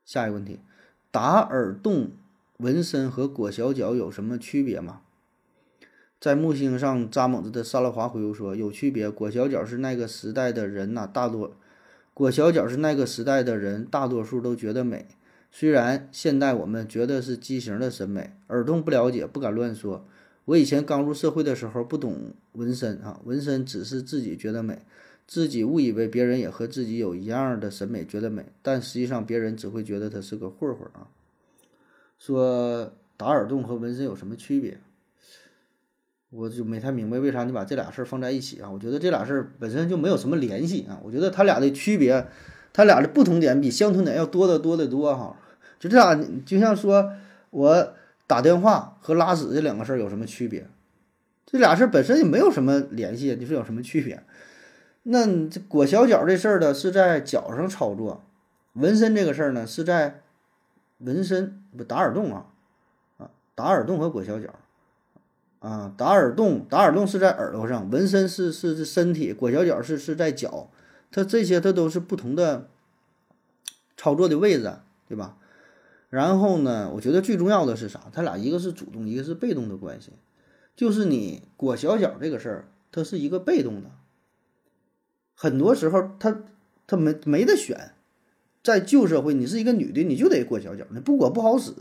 [0.06, 0.62] 下一个问题，
[1.12, 2.12] 打耳洞。
[2.58, 5.02] 纹身和裹小脚有什么区别吗？
[6.22, 9.10] 在木星上扎猛子的萨拉华回复说：“有区别。
[9.10, 11.58] 裹小脚是那个时代的人呐，大多
[12.14, 15.08] 裹小脚是那个时代的人，大多数都觉得美。
[15.52, 18.34] 虽然现在我们觉得是畸形的审美。
[18.48, 20.06] 耳洞不了解，不敢乱说。
[20.46, 24.80] 我以前刚入社会的时候不懂纹身啊，纹身只是自己觉得美，
[25.26, 31.08] 自己误以为别人也和自己有一样的审美，觉得美，但实际上别人只会觉得他是个混混啊。”
[32.20, 34.80] 说打耳洞和纹身有什么区别？
[36.36, 38.68] 我就没太明白为啥你把这俩事儿放在一起啊？
[38.70, 41.00] 我觉得这俩事儿本身就没有什么联系啊。
[41.04, 42.28] 我觉得他俩的区别，
[42.74, 45.38] 他俩的不同点比相同点要多得多得多哈。
[45.80, 47.12] 就这俩，就像说
[47.52, 47.94] 我
[48.26, 50.68] 打电话和拉屎这两个事儿有什么区别？
[51.46, 54.24] 这俩事儿本身也没有什么联系，你说有什么区别？
[55.04, 58.24] 那这裹小脚这事儿呢，是在脚上操作；
[58.74, 60.22] 纹身这个事儿呢，是在
[60.98, 62.46] 纹身不打耳洞啊
[63.18, 64.48] 啊，打耳洞和裹小脚
[65.64, 70.70] 啊，打耳洞打耳洞是在耳朵上，纹身是是身体，裹小脚是是在脚，
[71.10, 72.68] 它这些它都是不同的
[73.96, 74.74] 操作的位置，
[75.08, 75.38] 对吧？
[76.10, 78.12] 然后呢，我觉得最重要的是啥？
[78.12, 80.12] 它俩一个是主动，一个是被动的关系，
[80.76, 83.90] 就是你裹小脚这个事儿，它是一个被动的。
[85.34, 86.42] 很多时候，他
[86.86, 87.94] 他没没得选，
[88.62, 91.72] 在旧社会，你是一个女的，你就得裹小脚，你不裹不好使。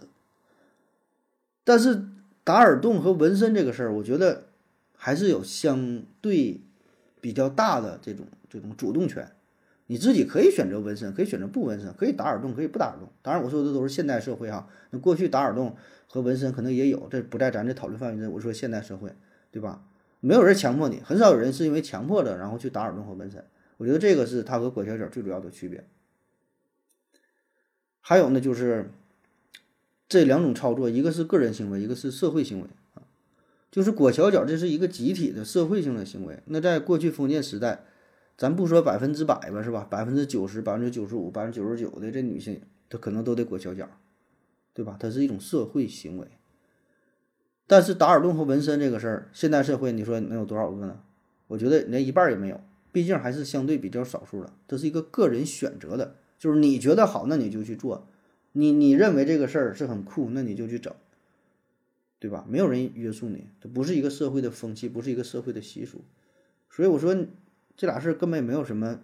[1.64, 2.06] 但是
[2.44, 4.48] 打耳洞和纹身这个事儿，我觉得
[4.96, 6.60] 还是有相对
[7.20, 9.30] 比较大的这种这种主动权。
[9.86, 13.08] 你自己可以选择纹身，可以选择不纹身，可以打耳洞，可以不打耳洞。
[13.20, 14.68] 当然，我说的都是现代社会哈。
[14.90, 15.76] 那过去打耳洞
[16.06, 18.26] 和纹身可能也有，这不在咱这讨论范围内。
[18.26, 19.14] 我说现代社会，
[19.50, 19.84] 对吧？
[20.20, 23.44] 没有人强迫你，很少有人是因为强迫的，然后去打耳洞和纹身。
[23.76, 25.84] 我觉得这个是它和裹小脚最主要的区别。
[28.00, 28.90] 还有呢，就是
[30.12, 33.00] 这两种操作，一个是个人行为，一个是社会行为啊。
[33.70, 36.38] 就是裹小脚，这是一个集体的社会性的行为。
[36.44, 37.86] 那在过去封建时代，
[38.36, 39.86] 咱不说百分之百吧，是吧？
[39.88, 43.88] 百分之九十、百分之九十五、百分之九十九的这女性，她可能都得裹小脚，
[44.74, 44.98] 对吧？
[45.00, 46.26] 它是一种社会行为。
[47.66, 51.00] 但是打耳洞和纹身这个事儿，现代社会你说能有多少个呢？
[51.46, 52.60] 我觉得连一半也没有。
[52.92, 58.06] 毕竟还是相对比较少数的，这是一个个人选择的，就是你觉得好，那你就去做，
[58.52, 60.94] 你你认为这个事儿是很酷，那你就去整，
[62.18, 62.44] 对吧？
[62.48, 66.02] 没有人约束你，这不是一个社会的风气，不是一个社会的习俗，
[66.70, 67.16] 所以我说
[67.76, 69.00] 这俩事儿根本没有什么，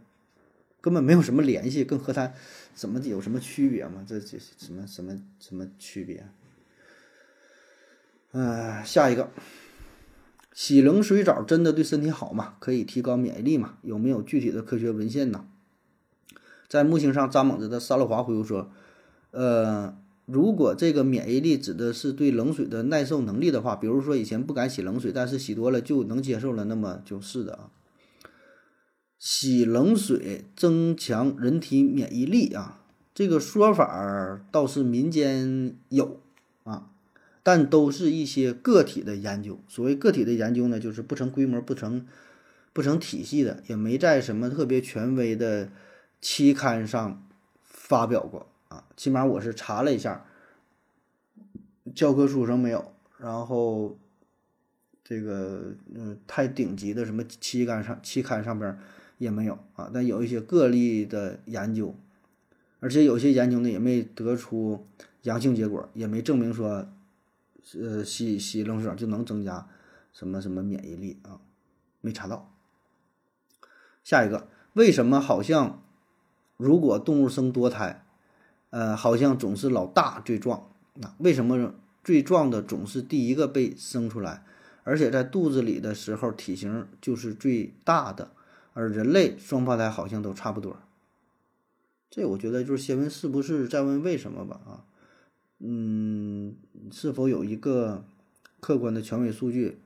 [0.80, 2.32] 根本没有什么联系，更和它
[2.74, 4.04] 怎么有什么区别嘛？
[4.06, 6.26] 这这什么什么什么区别？
[8.32, 9.30] 嗯，下一个。
[10.52, 12.56] 洗冷水澡真的对身体好吗？
[12.58, 13.78] 可以提高免疫力吗？
[13.82, 15.46] 有没有具体的科学文献呢？
[16.68, 18.70] 在木星上扎猛子的沙洛华回复说
[19.31, 27.71] ：“呃，如果这个免疫力指的是对冷水的耐受能力的话，比如说以前不敢洗冷水，但是洗多了就能接受了，那么就是的啊。
[29.19, 32.81] 洗冷水增强人体免疫力啊，
[33.14, 36.21] 这个说法倒是民间有
[36.64, 36.91] 啊。”
[37.45, 39.59] 但都是一些个体的研究。
[39.69, 42.07] 所谓个体的研究呢，就是不成规模、不成
[42.75, 45.71] 不成体系的，也没在什么特别权威的
[46.21, 47.27] 期刊上
[47.62, 48.85] 发表过啊。
[48.96, 50.24] 起码我是查了一下，
[51.94, 53.98] 教科书上没有，然后
[55.02, 58.78] 这个嗯太顶级的什么期刊上期刊上边
[59.18, 59.90] 也没有啊。
[59.92, 61.94] 但有一些个例的研究，
[62.81, 64.87] 而且有些研究呢也没得出
[65.22, 66.88] 阳性结果，也没证明说。
[67.78, 69.68] 呃，洗洗冷水就能增加
[70.14, 71.38] 什么什么免疫力啊？
[72.00, 72.50] 没查到。
[74.02, 75.83] 下一个，为什么好像
[76.57, 78.07] 如果动物生多胎，
[78.70, 80.70] 呃，好像总是老大最壮？
[80.94, 84.44] 那为什么最壮的总是第一个被生出来，
[84.85, 88.31] 而且在肚子里的时候体型就是最大的？
[88.74, 90.76] 而人类双胞胎好像都差不多。
[92.11, 94.61] 这我觉得就是先问是不是，再问为什么吧？
[94.64, 94.85] 啊。
[95.59, 96.54] 嗯，
[96.92, 98.04] 是否有一个
[98.61, 99.78] 客观的权威数据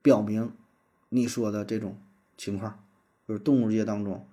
[0.00, 0.50] 表明
[1.10, 1.98] 你说的这种
[2.38, 2.82] 情况？
[3.28, 4.26] 就是动物界当中，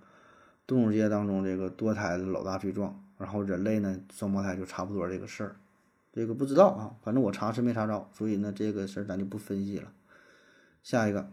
[0.65, 5.56] 动物界当中这个多胎的老大最壮，然后人类呢双胞胎就差不多这个事儿，
[6.12, 9.94] 这个不知道啊，反正我查是没查着，所以呢这个事儿咱就不分析了。
[10.82, 11.30] 下一个，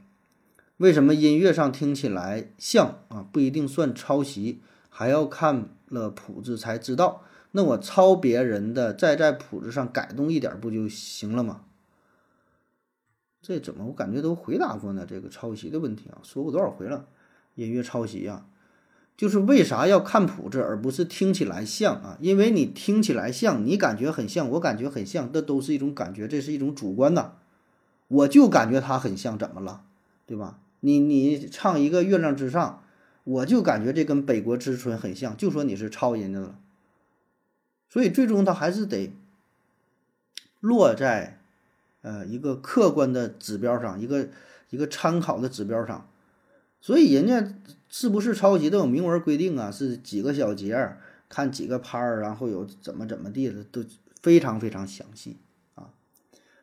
[0.77, 7.24] 为什么音乐上听起来像啊不一定算抄袭，还要看了谱子才知道？
[7.53, 11.62] 那我抄别人的，再在谱子上改动一点不就行了吗？
[13.40, 15.07] 这怎么我感觉都回答过呢？
[15.09, 17.09] 这个抄袭的问题啊，说过多少回了？
[17.55, 18.44] 音乐抄袭呀，
[19.18, 22.16] 就是为啥要看谱子而不是听起来像啊？
[22.21, 27.35] 因为你听起来像，你感觉很像，我感觉很像，那都是一种感觉，这是一种主观的。
[28.06, 29.83] 我就感觉它很像，怎么了？
[30.25, 30.60] 对吧？
[30.81, 32.85] 你你唱一个月亮之上，
[33.25, 36.56] 我就感觉这跟北国之春很像，就说你是抄人家了。
[37.90, 39.12] 所以最终它还是得
[40.60, 41.40] 落在，
[42.02, 44.29] 呃一个客观的指标上，一个
[44.71, 46.08] 一个参考的指标上。
[46.81, 47.54] 所以人家
[47.88, 49.70] 是不是抄袭都有明文规定啊？
[49.70, 50.96] 是几个小节，
[51.29, 53.85] 看几个拍儿，然后有怎么怎么地的，都
[54.22, 55.37] 非常非常详细
[55.74, 55.90] 啊。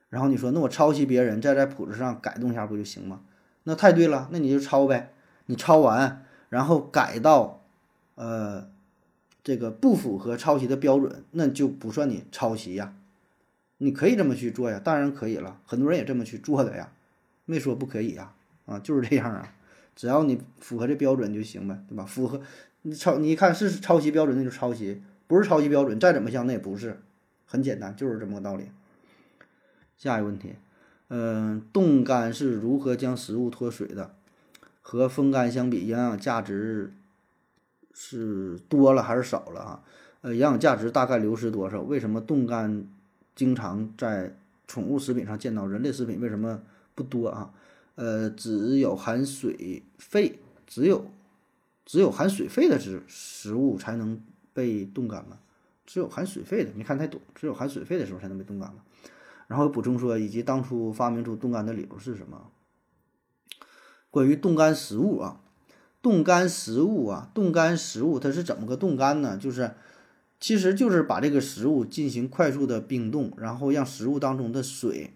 [0.09, 3.21] 然后你说，那我抄袭别人，再在谱子上改动一下不就行吗？
[3.63, 5.13] 那太对了，那你就抄呗。
[5.47, 7.63] 你抄完，然后改到，
[8.15, 8.69] 呃。
[9.43, 12.95] 这个不符合抄袭的标准，那就不算你抄袭呀。
[13.77, 16.91] 你可以这么去做呀，当然可以了，很多人也这么去做的呀，
[17.45, 18.33] 没说不可以呀，
[18.65, 19.53] 啊，就是这样啊，
[19.95, 22.03] 只要你符合这标准就行呗，对吧？
[22.05, 22.41] 符合
[22.81, 26.99] 你抄，你一看是抄袭标准，那就抄袭；不是抄袭标准，再怎么像那也不是，
[27.45, 28.69] 很简单，就是这么个道理。
[29.97, 30.55] 下一个问题，
[31.07, 34.13] 嗯，冻干是如何将食物脱水的？
[34.81, 36.91] 和风干相比，营养价值
[37.93, 39.83] 是多了还是少了啊？
[40.21, 41.81] 呃，营养价值大概流失多少？
[41.81, 42.85] 为什么冻干？
[43.35, 44.33] 经常在
[44.65, 46.61] 宠物食品上见到，人类食品为什么
[46.95, 47.51] 不多啊？
[47.95, 51.09] 呃，只有含水沸，只有
[51.85, 54.21] 只有含水沸的食食物才能
[54.53, 55.39] 被冻干吗？
[55.85, 57.19] 只有含水沸的，没看太懂。
[57.33, 58.83] 只有含水沸的时候才能被冻干吗？
[59.47, 62.51] 然后补充说，以及当初发明出冻干的理由是什么？
[64.11, 65.41] 关于冻干食物啊，
[66.01, 69.37] 冻干食物啊，冻干食物它是怎么个冻干呢？
[69.37, 69.71] 就是。
[70.37, 75.13] 其实就是把这个食物进行快速的冰冻，然后让食物当中的水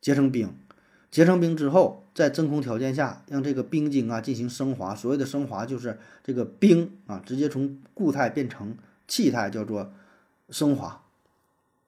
[0.00, 0.54] 结成冰，
[1.10, 4.94] 结成冰之后，在真空条件下让这个冰晶啊进行升华。
[4.94, 8.76] 所谓的升华就是这个冰啊直接从固态变成
[9.08, 9.92] 气态，叫做
[10.50, 11.02] 升华，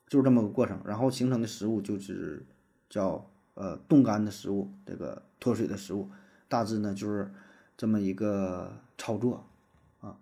[0.08, 0.80] 就是这么个过程。
[0.84, 2.44] 然后形成的食物就是
[2.90, 6.10] 叫呃冻干的食物，这个脱水的食物，
[6.48, 7.30] 大致呢就是
[7.76, 9.46] 这么一个操作
[10.00, 10.16] 啊。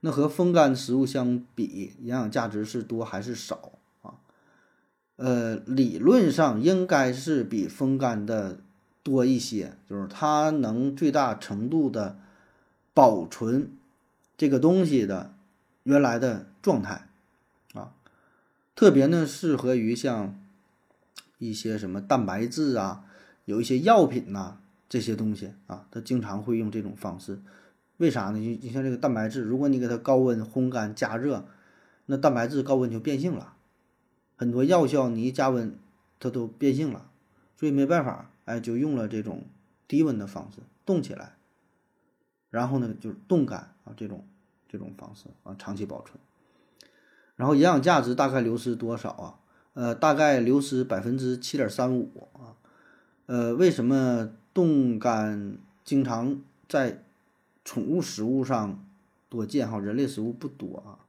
[0.00, 3.72] 那和风干食物相比，营养价值是多还是少？
[5.18, 8.60] 呃，理论上应该是比风干的
[9.02, 12.16] 多一些，就是它能最大程度的
[12.94, 13.72] 保存
[14.36, 15.34] 这个东西的
[15.82, 17.08] 原来的状态
[17.74, 17.90] 啊。
[18.76, 20.38] 特别呢，适合于像
[21.38, 23.04] 一些什么蛋白质啊，
[23.44, 24.58] 有一些药品呐
[24.88, 27.40] 这些东西啊，它经常会用这种方式。
[27.96, 28.38] 为啥呢？
[28.38, 31.44] 就就像这个蛋白质，如果你给它高温烘干加热，
[32.06, 33.54] 那蛋白质高温就变性了。
[34.38, 35.76] 很多药效你一加温，
[36.18, 37.10] 它都变性了，
[37.54, 39.42] 所以没办法，哎，就用了这种
[39.86, 41.36] 低温的方式冻起来，
[42.48, 44.24] 然后呢就是冻干啊，这种
[44.66, 46.18] 这种方式啊，长期保存。
[47.36, 49.38] 然后营养价值大概流失多少啊？
[49.74, 52.56] 呃，大概流失百分之七点三五啊。
[53.26, 57.02] 呃，为什么冻干经常在？
[57.64, 58.82] 宠物食物上
[59.28, 61.04] 多见哈，人类食物不多啊。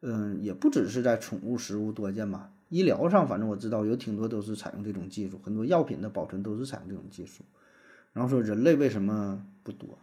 [0.00, 2.50] 嗯，也不只是在宠物食物多见吧。
[2.68, 7.42] 医疗上，反正我知道有挺多都是采用这种技术，很多药品的保存都是采用这种技术。
[8.12, 9.98] 然后说人类为什么不多？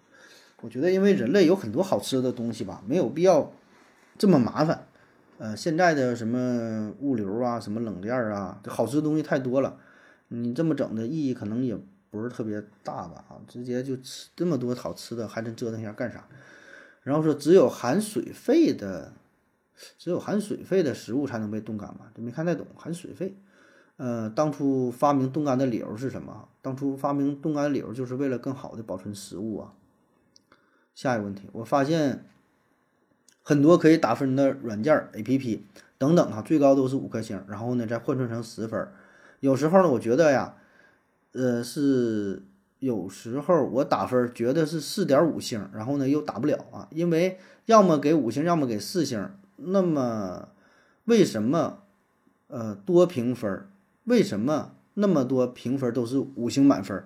[0.62, 3.52] 我觉得因为人类有很多好吃的东西吧，没有必要
[4.18, 4.88] 这么麻烦。
[5.38, 9.78] 呃，现在的什么物流啊，什么冷链啊，好吃的东西太多了，
[10.30, 11.78] 你这么整的意义可能也。
[12.12, 13.26] 不是特别大吧？
[13.28, 16.26] 啊，直接就吃这么多好吃的，还能折腾一下干啥？
[17.04, 19.12] 然后说只有含水费的，
[19.98, 22.08] 只有含水费的食物才能被冻干嘛？
[22.16, 23.36] 就没看太懂含水费。
[23.98, 26.50] 呃，当初发明冻干的理由是什么？
[26.62, 29.74] 当初发明冻干理由就是为了更好的保存食物啊。
[30.94, 32.26] 下一个问题，我发现
[33.42, 35.60] 很多可以打分的软件 APP
[35.98, 38.88] 等等哈，最高都是五颗星，然后呢再换算成十分。
[39.40, 40.56] 有时候呢，我觉得呀。
[41.38, 42.44] 呃，是
[42.80, 49.30] 有时候我打分觉得是四点五星，然后呢又打不了啊，因为要么给五星，要么给四星。
[49.58, 50.50] 那么
[51.06, 51.84] 为什么
[52.48, 53.68] 呃多评分？
[54.04, 57.04] 为什么那么多评分都是五星满分？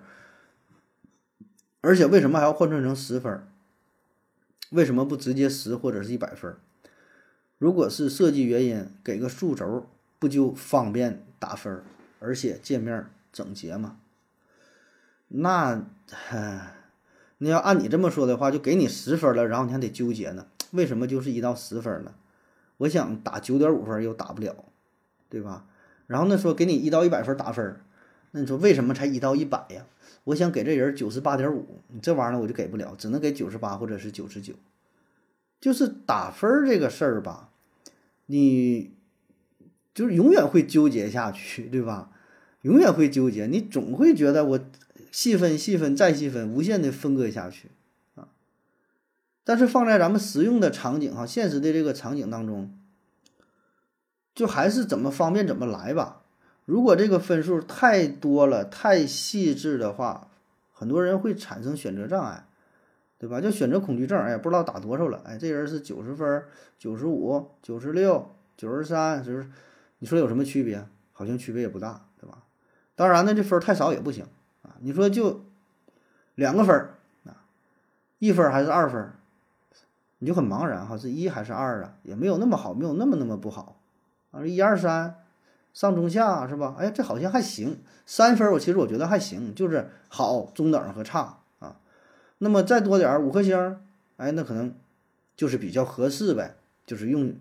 [1.80, 3.46] 而且为什么还要换算成十分？
[4.70, 6.54] 为什么不直接十或者是一百分？
[7.58, 9.86] 如果是设计原因，给个数轴
[10.18, 11.82] 不就方便打分，
[12.18, 13.96] 而且界面整洁吗？
[15.28, 15.84] 那，
[17.38, 20.46] 那要按你这么说的话，就给你十分了，然后你还得纠结呢？
[20.72, 22.14] 为什么就是一到十分呢？
[22.80, 24.54] 我想打九点五分又打不了，
[25.30, 25.66] 对吧？
[26.06, 27.80] 然后呢说给你一到一百分打分，
[28.32, 29.86] 那你说为什么才一到一百呀？
[30.24, 34.54] 我想给这人九十八点五，你这玩意儿呢我就给不了，只能给九十八或者是九十九。
[35.60, 37.50] 就是打分这个事儿吧，
[38.26, 38.92] 你
[39.94, 42.10] 就是永远会纠结下去，对吧？
[42.62, 44.60] 永远会纠结，你总会觉得我。
[45.12, 47.66] 细分、细分、再细分，无限的分割下去，
[49.50, 52.72] 但是放在咱们实用的场景哈，现实的这个场景当中，
[54.32, 56.22] 就还是怎么方便怎么来吧。
[56.66, 60.28] 如果这个分数太多了、太细致的话，
[60.72, 62.46] 很多人会产生选择障碍，
[63.18, 63.40] 对吧？
[63.40, 66.44] 就选择恐惧症，哎，不知道打多少了，哎，这人是九十分、
[66.78, 69.50] 九十五、九十六、九十三，就是
[69.98, 70.86] 你说有什么区别？
[71.12, 72.44] 好像区别也不大，对吧？
[72.94, 74.24] 当然呢，这分太少也不行
[74.62, 74.76] 啊。
[74.78, 75.44] 你说就
[76.36, 76.94] 两个分儿
[77.24, 77.42] 啊，
[78.20, 79.10] 一分还是二分？
[80.20, 81.94] 你就很茫然哈，是一还是二啊？
[82.02, 83.80] 也没有那么好，没有那么那么不好
[84.30, 85.16] 啊，一二三，
[85.72, 86.76] 上中下是吧？
[86.78, 91.80] 哎，这好像还行，三分我其实我觉得还行，就是好、中等和差啊。
[92.38, 93.80] 那么再多点五颗星，
[94.18, 94.74] 哎，那可能
[95.36, 97.34] 就是比较合适呗，就是用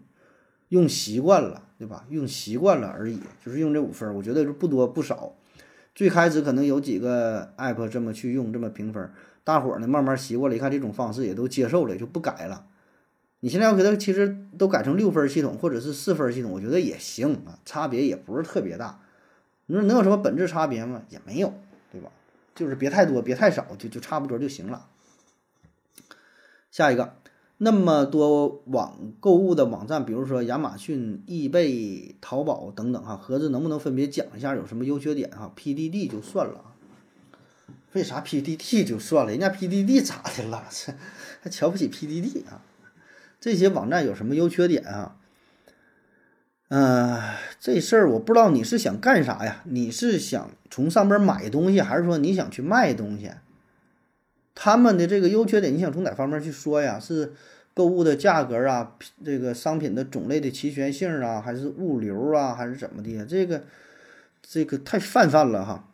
[0.69, 2.05] 用习惯了，对吧？
[2.09, 5.34] 用习惯了而已，就是用这五分，我觉得是不多不少。
[6.00, 9.12] 最开始可能有几个 app 这么去用，这么评分，
[9.43, 12.66] 大伙儿呢慢慢习惯了，一看这种方式也都接受了，就不改了。
[13.41, 19.02] 你现在要给它其实都改成六分系统或者是四分系统，我觉得也行啊，差别也不是特别大。
[19.66, 21.04] 你说能有什么本质差别吗？
[21.10, 21.54] 也没有，
[21.91, 22.10] 对吧？
[22.56, 24.88] 就是别太多，别太少，就就差不多就行了。
[26.72, 27.18] 下一个，
[27.62, 36.74] 那么多网购物的网站，比如说亚马逊、易贝、淘宝等等哈，盒子能不能分别讲一下有什么优缺点哈？PDD 就算了，
[37.91, 39.32] 为啥 PDD 就算了？
[39.32, 40.64] 人家 PDD 咋的了？
[41.43, 42.62] 还瞧不起 PDD 啊？
[43.41, 45.18] 这些网站有什么优缺点啊？
[46.70, 47.20] 嗯，
[47.60, 49.64] 这事儿我不知道你是想干啥呀？
[49.66, 53.32] 你是想从上边买东西，还是说你想去卖东西？
[54.56, 57.00] 他们的这个优缺点，你想从哪方面去说呀？
[57.00, 57.34] 是
[57.74, 63.26] 购物的价格啊，这个商品的种类的齐全性啊，还是物流啊，还是怎么的？
[63.26, 63.64] 这个
[64.41, 65.86] 这个太泛泛了哈。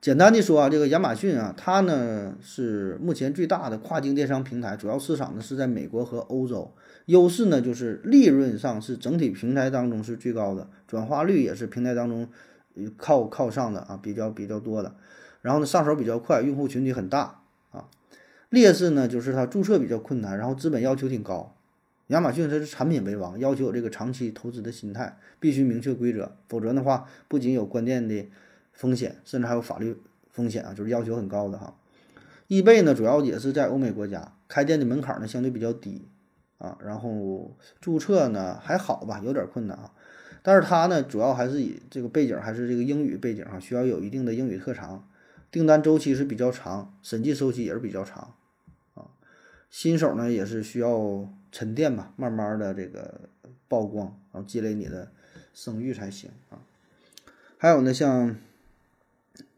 [0.00, 6.72] 简单的说啊，这个亚马逊啊，它呢是目前最大的跨境电商平台，主要市场呢是在美国和欧洲。
[7.06, 12.28] 优势呢就是利润上是整体平台当中是最高的，转化率也是平台当中
[12.96, 14.94] 靠靠上的啊，比较比较多的。
[15.42, 17.40] 然后呢上手比较快，用户群体很大。
[18.50, 21.54] 劣势呢就是它注册比较困难，然后资本要求挺高。
[22.08, 28.26] 亚马逊它是产品为王，要求有这个长期投资的心态，必须明确规则，否则的话不仅有关键的。
[28.76, 29.96] 风险甚至还有法律
[30.28, 31.74] 风险啊，就是要求很高的哈。
[32.46, 36.02] 易贝呢，主要也是在欧美国家开店的门槛呢相对比较低
[36.58, 39.92] 啊，然后注册呢还好吧，有点困难啊。
[40.42, 45.08] 但是它呢，主要还是以这个背景还是这个英语背景哈，需要有一定的英语特长，
[45.56, 48.34] 订单周期是比较长，审计周期也是比较长
[48.92, 49.08] 啊。
[49.70, 53.22] 新手呢也是需要沉淀吧，慢慢的这个
[53.66, 55.10] 曝光，然后积累你的
[55.54, 56.60] 声誉才行啊。
[57.56, 58.36] 还有呢，像。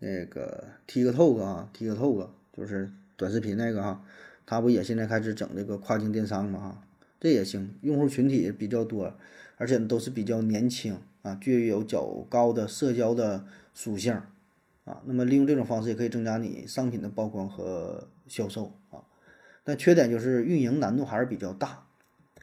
[0.00, 4.04] 那个 TikTok 啊，TikTok 就是短视频那个哈，
[4.46, 6.82] 它不也现在开始整这个跨境电商嘛哈，
[7.20, 9.12] 这也行，用户群体比较多，
[9.56, 13.44] 而且都是比较年轻啊，具有较高的社交的
[13.74, 14.20] 属性
[14.88, 15.02] 啊。
[15.04, 19.04] 那么利用这种方式也可以增加你商品的曝光和销售啊。
[19.64, 21.86] 但缺点就是运营难度还是比较大，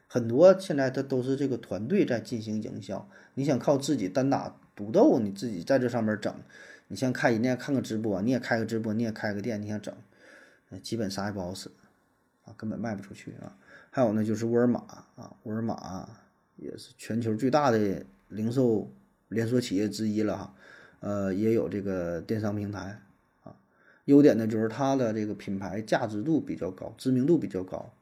[0.08, 6.34] 很多现在它都是这个团队在进行营销，你想靠自己单打独斗，你自己在这上面整。
[6.88, 9.92] 你像看人家看个直播，你也开个直播，你也开个店，你想整，
[10.84, 11.72] 基本啥也不好使，
[12.44, 13.58] 啊，根本卖不出去啊。
[13.90, 14.82] 还有呢，就是沃尔玛
[15.16, 16.08] 啊，沃尔玛
[16.58, 18.94] 也是全球最大的零售
[19.30, 20.54] 连锁企业之一了哈，
[21.06, 23.00] 呃，也有这个电商平台
[23.44, 23.56] 啊。
[24.06, 27.94] 优点呢，就是它的这个品牌价值度比较高，知名度比较高，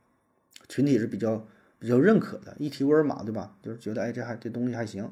[0.69, 1.45] 群体是比较
[1.79, 2.55] 比较认可的。
[2.57, 3.57] 一提沃尔玛，对吧？
[3.61, 5.11] 就是觉得哎，这还这东西还行。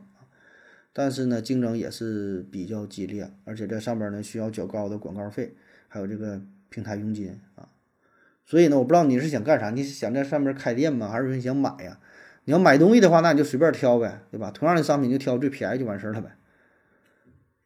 [0.93, 5.53] 但是呢，竞争也是比较激烈，而且在上边呢需要较高的广告费，
[5.89, 7.67] 还有这个平台佣金啊。
[8.45, 9.69] 所以呢，我不知道你是想干啥？
[9.69, 11.09] 你是想在上面开店吗？
[11.09, 11.99] 还是说你想买呀？
[12.45, 14.49] 你要买东西的话，那你就随便挑呗，对吧？
[14.49, 16.37] 同样的商品就挑最便宜就完事儿了呗。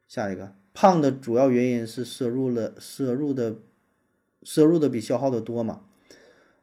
[0.07, 3.57] 下一个，胖的主要原因是摄入了摄入的
[4.43, 5.81] 摄入的比消耗的多嘛？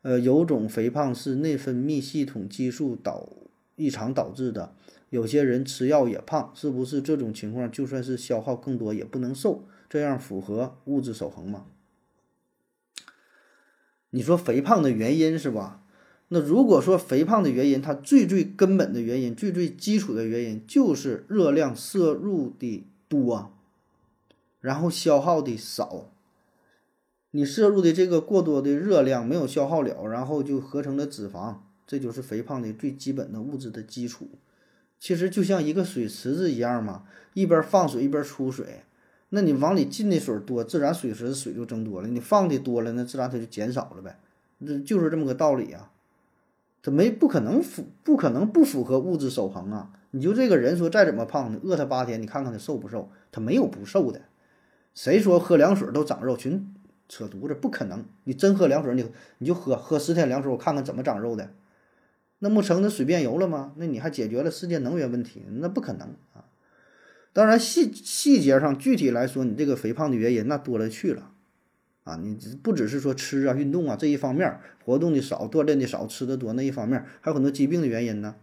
[0.03, 3.29] 呃，有种肥胖是内分泌系统激素导
[3.77, 4.75] 异常导致的。
[5.11, 7.71] 有些人吃药也胖，是不是这种情况？
[7.71, 11.67] 就算是消耗更多也不能瘦，这样符合物质守恒吗？
[14.11, 15.85] 你说肥胖的原因是吧？
[16.29, 23.53] 那如果说肥胖的原因，它最最根本的原因、最最基础的原因就是热量摄入的多，
[24.61, 26.09] 然后消耗的少。
[27.33, 31.57] 你摄入的这个过多的热量没有消耗了，然后就合成了脂肪，
[31.87, 34.29] 这就是肥胖的最基本的物质的基础。
[34.99, 37.05] 其实就像一个水池子一样嘛，
[37.35, 38.83] 一边放水一边出水，
[39.31, 44.19] 那你往里进的水多，自然水池的水就增多了；你放的多了，那自然它就减少了呗。
[44.65, 45.91] 这就是这么个道理啊，
[46.83, 49.91] 它没不可能符，不可能不符合物质守恒啊。
[50.11, 53.11] 你就这个人说再怎么胖，你饿他八天，你看看他瘦不瘦？
[53.31, 54.23] 他没有不瘦的。
[54.95, 56.37] 谁说喝凉水都长肉？
[56.37, 56.75] 群
[57.09, 58.05] 扯犊子，不可能。
[58.25, 59.07] 你真喝凉水，你
[59.39, 61.51] 你就喝喝十天凉水，我看看怎么长肉的。
[62.41, 63.73] 那不成那水变油了吗？
[63.77, 65.43] 那你还解决了世界能源问题？
[65.61, 66.45] 那不可能啊！
[67.33, 71.31] 当然细细节上具体来说，你这个肥胖的原因那多了去了
[72.05, 78.35] 啊，你不只是说吃啊、运动啊这一方面，活动的少、锻炼的少、吃的多那一方面，还有很多疾病的原因呢。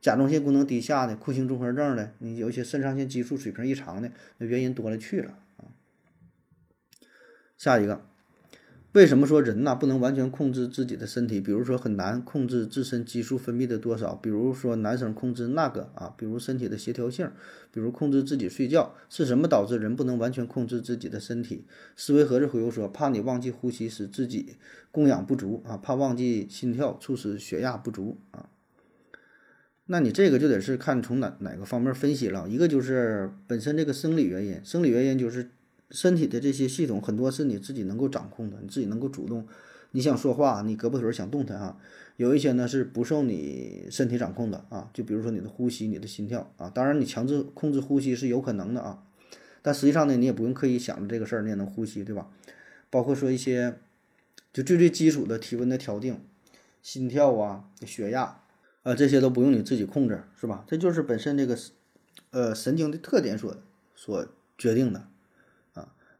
[0.00, 5.70] 甲状腺功能低下的、库欣综合症的，你有一些肾上腺激素水平异常的，那原因多了去了啊。
[7.56, 8.09] 下一个。
[8.92, 11.40] 为什么说人呐不能完全控制自己的身体？
[11.40, 17.30] 比如说很难控制自身激素分泌的多少，比如说男生控制那个啊，比如身体的协调性，
[17.70, 21.64] 比如控制自己睡觉，是什么导致人不能完全控制自己的身体？
[21.94, 24.56] 思维盒子回复说：怕你忘记呼吸，使自己
[24.90, 28.48] 供氧不足啊，怕忘记心跳，促使血压不足啊。
[29.86, 35.50] 那你这个就得是看从哪哪个方面分析了，一个就是本身这个生理原因，生理原因就是。
[35.90, 39.46] 身体的这些系统很多是你自己能够掌控的，你自己能够主动。
[39.92, 41.76] 你想说话，你胳膊腿想动弹啊。
[42.16, 46.70] 有一些呢是不受你身体掌控的啊，就比如说你的呼吸、你的心跳啊。
[46.70, 49.02] 当然，你强制控制呼吸是有可能的啊，
[49.62, 52.28] 但实际上呢，你也不用刻意想着这个事儿，你也能呼吸，对吧？
[52.88, 53.78] 包括说一些
[54.52, 56.20] 就最最基础的体温的调定、
[56.82, 58.42] 心跳啊、血压
[58.84, 60.64] 啊，这些都不用你自己控制，是吧？
[60.68, 61.58] 这就是本身这个
[62.30, 63.56] 呃神经的特点所
[63.96, 65.08] 所决定的。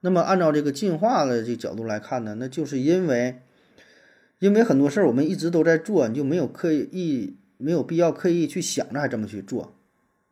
[0.03, 3.43] 那么，按照这个进化的这角度来看呢，那就是因为，
[4.39, 9.77] 因为很多事儿我们一直都在做，你就没有刻意，没有必要刻意去想着还这么去做，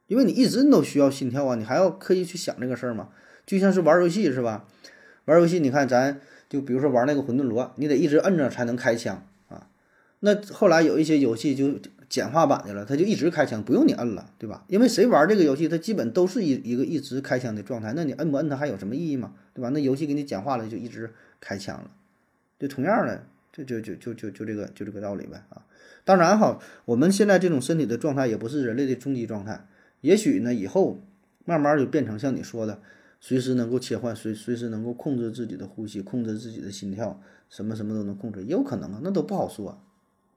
[0.06, 3.10] 因为你一直都需要心跳啊，你还要刻意去想这个事儿吗？
[3.44, 4.66] 就像是玩游戏是吧？
[5.26, 9.68] 玩游戏，你看咱就比如说玩那个魂斗罗，你得一直摁着才能开枪啊。
[10.20, 11.78] 那后来有一些游戏就。
[12.08, 14.64] 简化版的了，它就一直开枪，不用你摁了，对吧？
[14.68, 19.34] 因为谁玩这个游戏，它基本都是一一个一直开枪的状态，那你摁不摁它还有什么意义吗？
[19.52, 19.68] 对吧？
[19.70, 21.90] 那游戏给你简化了，就一直开枪了，
[22.58, 25.66] 就同样的，就就就就就就这个就这个道理呗啊！
[26.04, 29.66] 当然哈，我们现在这种身体的状态也不是人类的终极状态，
[30.00, 31.02] 也许呢以后
[31.44, 32.80] 慢慢就变成像你说的，
[33.20, 39.78] 随时能够切换，随随时能够控制自己的呼吸，控制自己的心跳，什么什么都能控制，也有可能啊，那都不好说。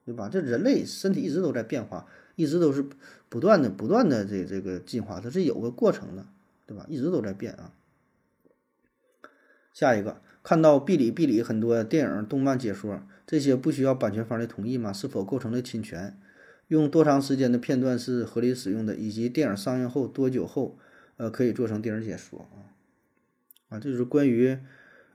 [0.03, 0.29] 对吧？
[0.31, 2.85] 这人类身体一直都在变化，一直都是
[3.29, 6.25] 不断的、不断的这这个进化，它是有个过程的，
[6.65, 6.85] 对吧？
[6.89, 7.73] 一直都在变啊。
[9.73, 14.91] 下一个，看到哔哩哔哩很多电影、动漫解说，这些不需要版权方的同意吗？
[14.91, 16.19] 是否构成了侵权？
[16.67, 18.95] 用多长时间的片段是合理使用的？
[18.95, 20.77] 以及电影上映后多久后，
[21.17, 22.73] 呃，可以做成电影解说啊？
[23.69, 24.57] 啊，这就是关于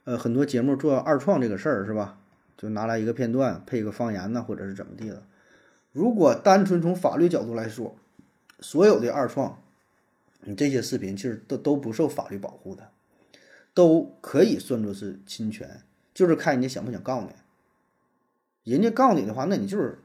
[0.05, 2.19] 呃很多节目做二创这个事儿，是吧？
[2.57, 5.23] 就拿来一个片段配一个方言呢，或者是怎么地的。
[5.93, 7.97] 如果单纯从法律角度来说，
[8.61, 9.63] 所有的二创，
[10.43, 12.91] 你这些视频其实都都不受法律保护的，
[13.75, 15.83] 都可以算作是侵权，
[16.15, 18.73] 就是看人家想不想告你。
[18.73, 19.99] 人家告你的话，那你就是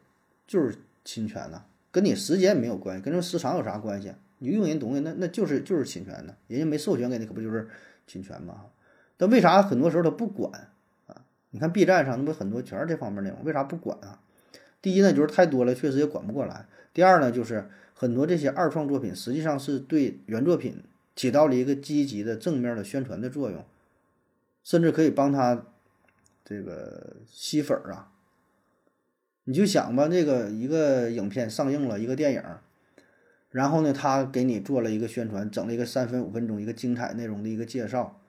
[0.45, 4.13] 就是侵权呢，跟你时间没有关系，跟这时长有啥关系？
[4.39, 7.69] 你用人东西，那那就是就是侵权的，人家没授权给你，可不就是
[8.07, 8.65] 侵权吗？
[9.17, 10.70] 但为啥很多时候他不管？
[11.51, 14.19] 你看 B 站上那不很多全是这方面内容，为啥不管啊？
[14.81, 16.65] 第一呢，就是太多了，确实也管不过来。
[16.93, 20.81] 第二呢，就是很多这些二创作品实际上是对原作品
[21.15, 23.63] 起到了一个积极的正面的宣传的作用，
[24.63, 25.65] 甚至可以帮他
[26.43, 28.11] 这个吸粉儿啊。
[29.43, 32.43] 你就想吧，这个一个影片上映了一个电影，
[33.49, 38.21] 然后呢，他给你做了一个宣传，整了一个三分五分钟一个精彩内容的一个介绍，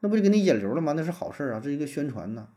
[0.00, 0.92] 那不就给你引流了吗？
[0.92, 2.48] 那是好事啊，这一个宣传呢。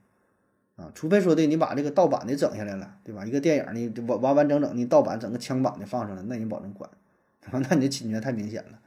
[0.82, 3.26] 啊除非说的你把这个盗版的整下来了，对吧？
[3.26, 6.90] 一个电影你完完完整整你盗版整个枪版的放上了，那你保证管，
[7.52, 8.80] 那你的侵权太明显了。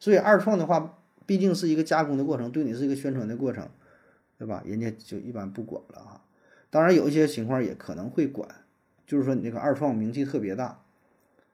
[0.00, 3.68] 所以二创的话，毕竟是一个加工的过程，对你是一个宣传的过程，
[4.38, 4.62] 对吧？
[4.66, 6.20] 人家就一般不管了啊。
[6.70, 8.48] 当然有一些情况也可能会管，
[9.06, 10.80] 就是说你这个二创名气特别大，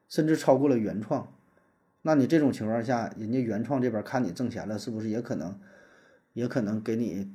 [0.08, 1.32] 甚至超过了原创，
[2.02, 5.58] 那你这种情况下，人家原创这边看你挣钱了，是不是也可能，
[6.32, 7.30] 也可能给你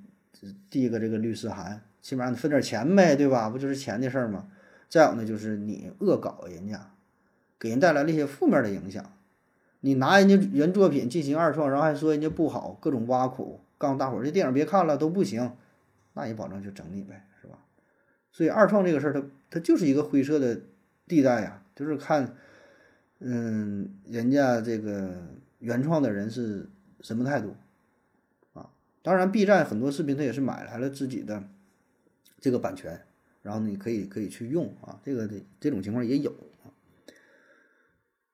[0.70, 1.82] 递一个这个律师函？
[2.04, 3.50] 起码你分点钱呗，对吧？
[3.50, 4.48] 不就是钱的事儿吗？
[4.90, 6.92] 再有呢，就是你恶搞人家，
[7.58, 9.12] 给人带来了一些负面的影响。
[9.80, 15.54] 你拿人家原作品进行二创，然后还说人家不好，各种挖苦，告诉大伙儿这电影别看了都不行，
[16.14, 17.58] 那也保证就整你呗，是吧？
[18.34, 20.60] 所以二创这个事儿，它它就是一个灰色的
[21.08, 22.36] 地带呀，就是看，
[23.20, 25.16] 嗯，人家这个
[25.60, 26.68] 原创的人是
[27.00, 27.56] 什么态度
[28.54, 28.70] 啊？
[29.02, 31.44] 当然，B 站很多视频他也是买来了自己的。
[32.44, 33.00] 这个版权，
[33.42, 35.30] 然后你可以可以去用啊，这个
[35.62, 36.30] 这种情况也有
[36.62, 36.76] 啊。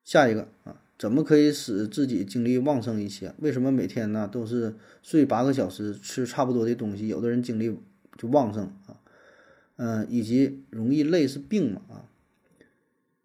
[0.03, 3.36] 下一个啊，怎么可以使自己精力旺盛一些？
[3.38, 7.80] 为什么每天呢都是睡八个小时，吃差不多的东西，有的人精力
[8.18, 8.99] 就旺盛啊？
[9.76, 11.82] 嗯，以及容易累是病吗？
[11.88, 12.10] 啊？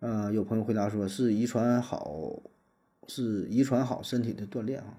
[0.00, 2.42] 嗯，有朋友回答说是遗传好，
[3.08, 4.98] 是遗传好身体的锻炼啊。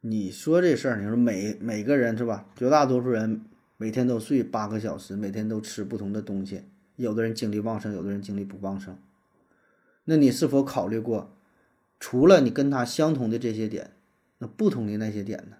[0.00, 2.48] 你说这事儿，你说每每个人是吧？
[2.56, 3.42] 绝大多数人
[3.82, 6.62] 每天都睡八个小时，每天都吃不同的东西，
[6.94, 8.96] 有的人精力旺盛，有的人精力不旺盛。
[10.04, 11.34] 那你是否考虑过，
[11.98, 13.90] 除了你跟他相同的这些点，
[14.38, 15.56] 那不同的那些点呢？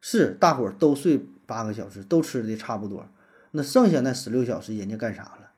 [0.00, 3.08] 是大伙儿都睡八个小时，都吃的差不多，
[3.50, 5.50] 那剩下那十六小时人家干啥了？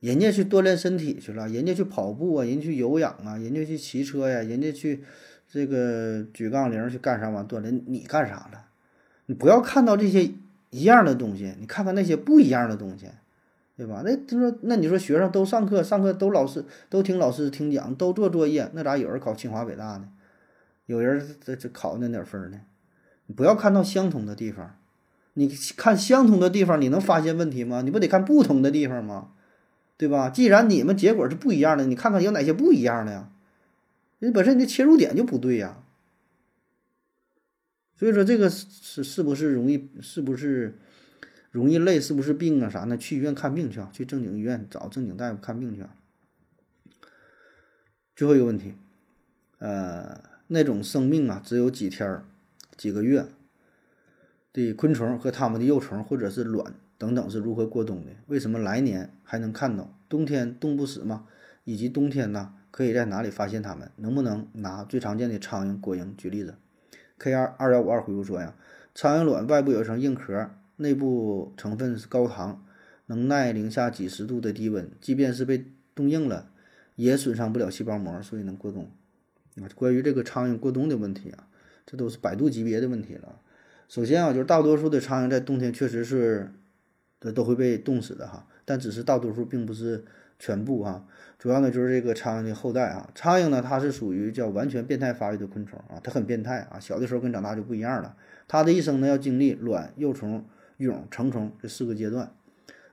[0.00, 5.04] 人家去锻炼身体去了，人家去跑步啊，人家去有氧啊，人家去骑车呀，人家去
[5.48, 7.84] 这个举杠铃去干啥玩锻炼？
[7.86, 8.66] 你干啥了？
[9.26, 10.32] 你不要看到这些
[10.74, 13.06] 一样的东西，你看看那些不一样的东西，
[13.76, 14.02] 对吧？
[14.04, 20.08] 那他说，那你说学生都上课，上课都老师都听老师听讲，都做作业，那咋有人考清华北大呢？
[20.86, 22.58] 有人这这考那点分呢？
[23.26, 24.76] 你不要看到相同的地方，
[25.34, 27.82] 你看相同的地方，你能发现问题吗？
[27.82, 29.28] 你不得看不同的地方吗？
[29.96, 30.28] 对吧？
[30.28, 33.28] 既然你们结果是不一样的，你看看有哪些不一样的呀？
[34.18, 35.76] 人本身你的切入点就不对呀。
[37.96, 40.78] 所以说这个是是不是容易是不是
[41.50, 42.00] 容易累？
[42.00, 42.96] 是不是病啊啥呢？
[42.96, 45.94] 去医院看病去啊，去正经医院找正经大夫看病去啊。
[48.16, 48.74] 最后一个问题，
[49.58, 52.24] 呃，那种生命啊只有几天儿、
[52.76, 53.26] 几个月
[54.52, 56.74] 的昆虫和它们的幼虫或者是卵。
[56.96, 58.12] 等等是如何过冬的？
[58.28, 59.98] 为什么来年还能看到？
[60.08, 61.26] 冬天冻不死吗？
[61.64, 63.90] 以及冬天呢，可以在哪里发现它们？
[63.96, 66.54] 能不能拿最常见的苍蝇、果蝇举例子
[67.18, 68.54] ？K 二二幺五二回复说呀，
[68.94, 72.64] 苍蝇卵外部有一层硬壳，内部成分是高糖，
[73.06, 76.50] 能耐零下几十度的低温，即便是被冻硬了，
[76.96, 78.90] 也损伤不了细胞膜，所以能过冬。
[79.56, 81.46] 啊，关于这个苍蝇过冬的问题啊，
[81.86, 83.40] 这都是百度级别的问题了。
[83.88, 86.50] 首先啊，就是大多数的苍蝇在冬天确实是。
[87.24, 90.04] 这都会被冻死的哈，但只是大多数，并不是
[90.38, 91.06] 全部哈。
[91.38, 93.08] 主要呢就是这个苍蝇的后代啊。
[93.14, 96.78] 苍蝇呢，它是属于叫完全变态发育的昆虫啊，它很变态啊。
[96.78, 98.14] 小的时候跟长大就不一样了。
[98.46, 100.44] 它的一生呢要经历卵、幼虫、
[100.76, 102.30] 蛹、成虫这四个阶段。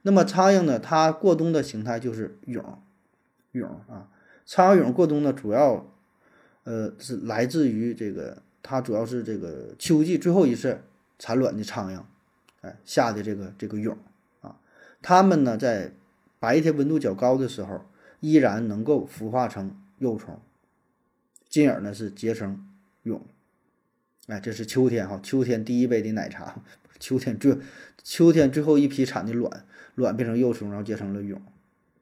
[0.03, 2.79] 那么苍蝇呢，它过冬的形态就是蛹，
[3.51, 4.07] 蛹啊。
[4.45, 5.85] 苍蝇蛹过冬呢，主要
[6.63, 10.79] 呃是来自于这个，它主要是这个秋季最后一次
[11.19, 12.01] 产卵的苍蝇，
[12.61, 13.97] 哎下的这个这个蛹。
[15.01, 15.93] 它们呢，在
[16.39, 17.85] 白天温度较高的时候，
[18.19, 20.39] 依然能够孵化成幼虫，
[21.49, 22.67] 进而呢是结成
[23.03, 23.21] 蛹。
[24.27, 26.61] 哎，这是秋天哈，秋天第一杯的奶茶，
[26.99, 27.57] 秋天最
[28.03, 31.41] 秋天最后一批产的卵，卵变成幼虫，然后结成了蛹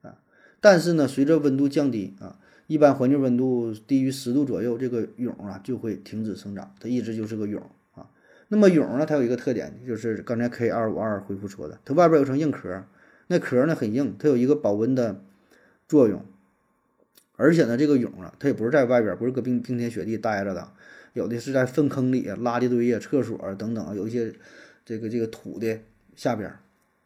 [0.02, 0.20] 啊。
[0.60, 2.38] 但是呢，随着温度降低啊，
[2.68, 7.62] 一般环境温度低于十度左右，这个蛹啊就会停止生长，它一直就是个蛹。
[8.50, 12.84] 那么蛹呢，它有一个特点，就是刚才 K 二五二回复说的，它外边有层硬壳，
[13.28, 15.24] 那壳呢很硬，它有一个保温的
[15.88, 16.26] 作用。
[17.36, 20.72] 而且呢，这个蛹啊，它也不是在外边，不是搁冰冰天雪地待着的，
[21.14, 24.34] 有的是在粪坑里、垃圾堆啊、厕所等等，有一些
[24.84, 25.80] 这个这个土的
[26.16, 26.52] 下边。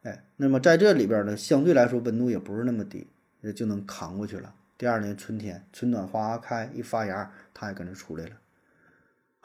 [0.04, 3.06] 哎，那么在这里边呢，相对来说温度也不是那么低，
[3.54, 4.56] 就能扛过去了。
[4.78, 8.32] 第二年春天，春暖花开，一发芽，它也跟着出来了。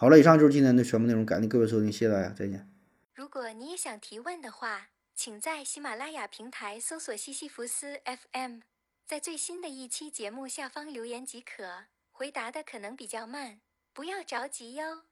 [0.00, 2.70] 好了，以上就是今天的全部内容，感谢各位收听，谢谢大家，再见。
[3.16, 8.60] 如果你也想提问的话，请在喜马拉雅平台搜索西西弗斯 FM，
[9.04, 13.60] 在最新的一期节目下方留言即可，回答的可能比较慢，
[13.92, 15.02] 不要着急哟。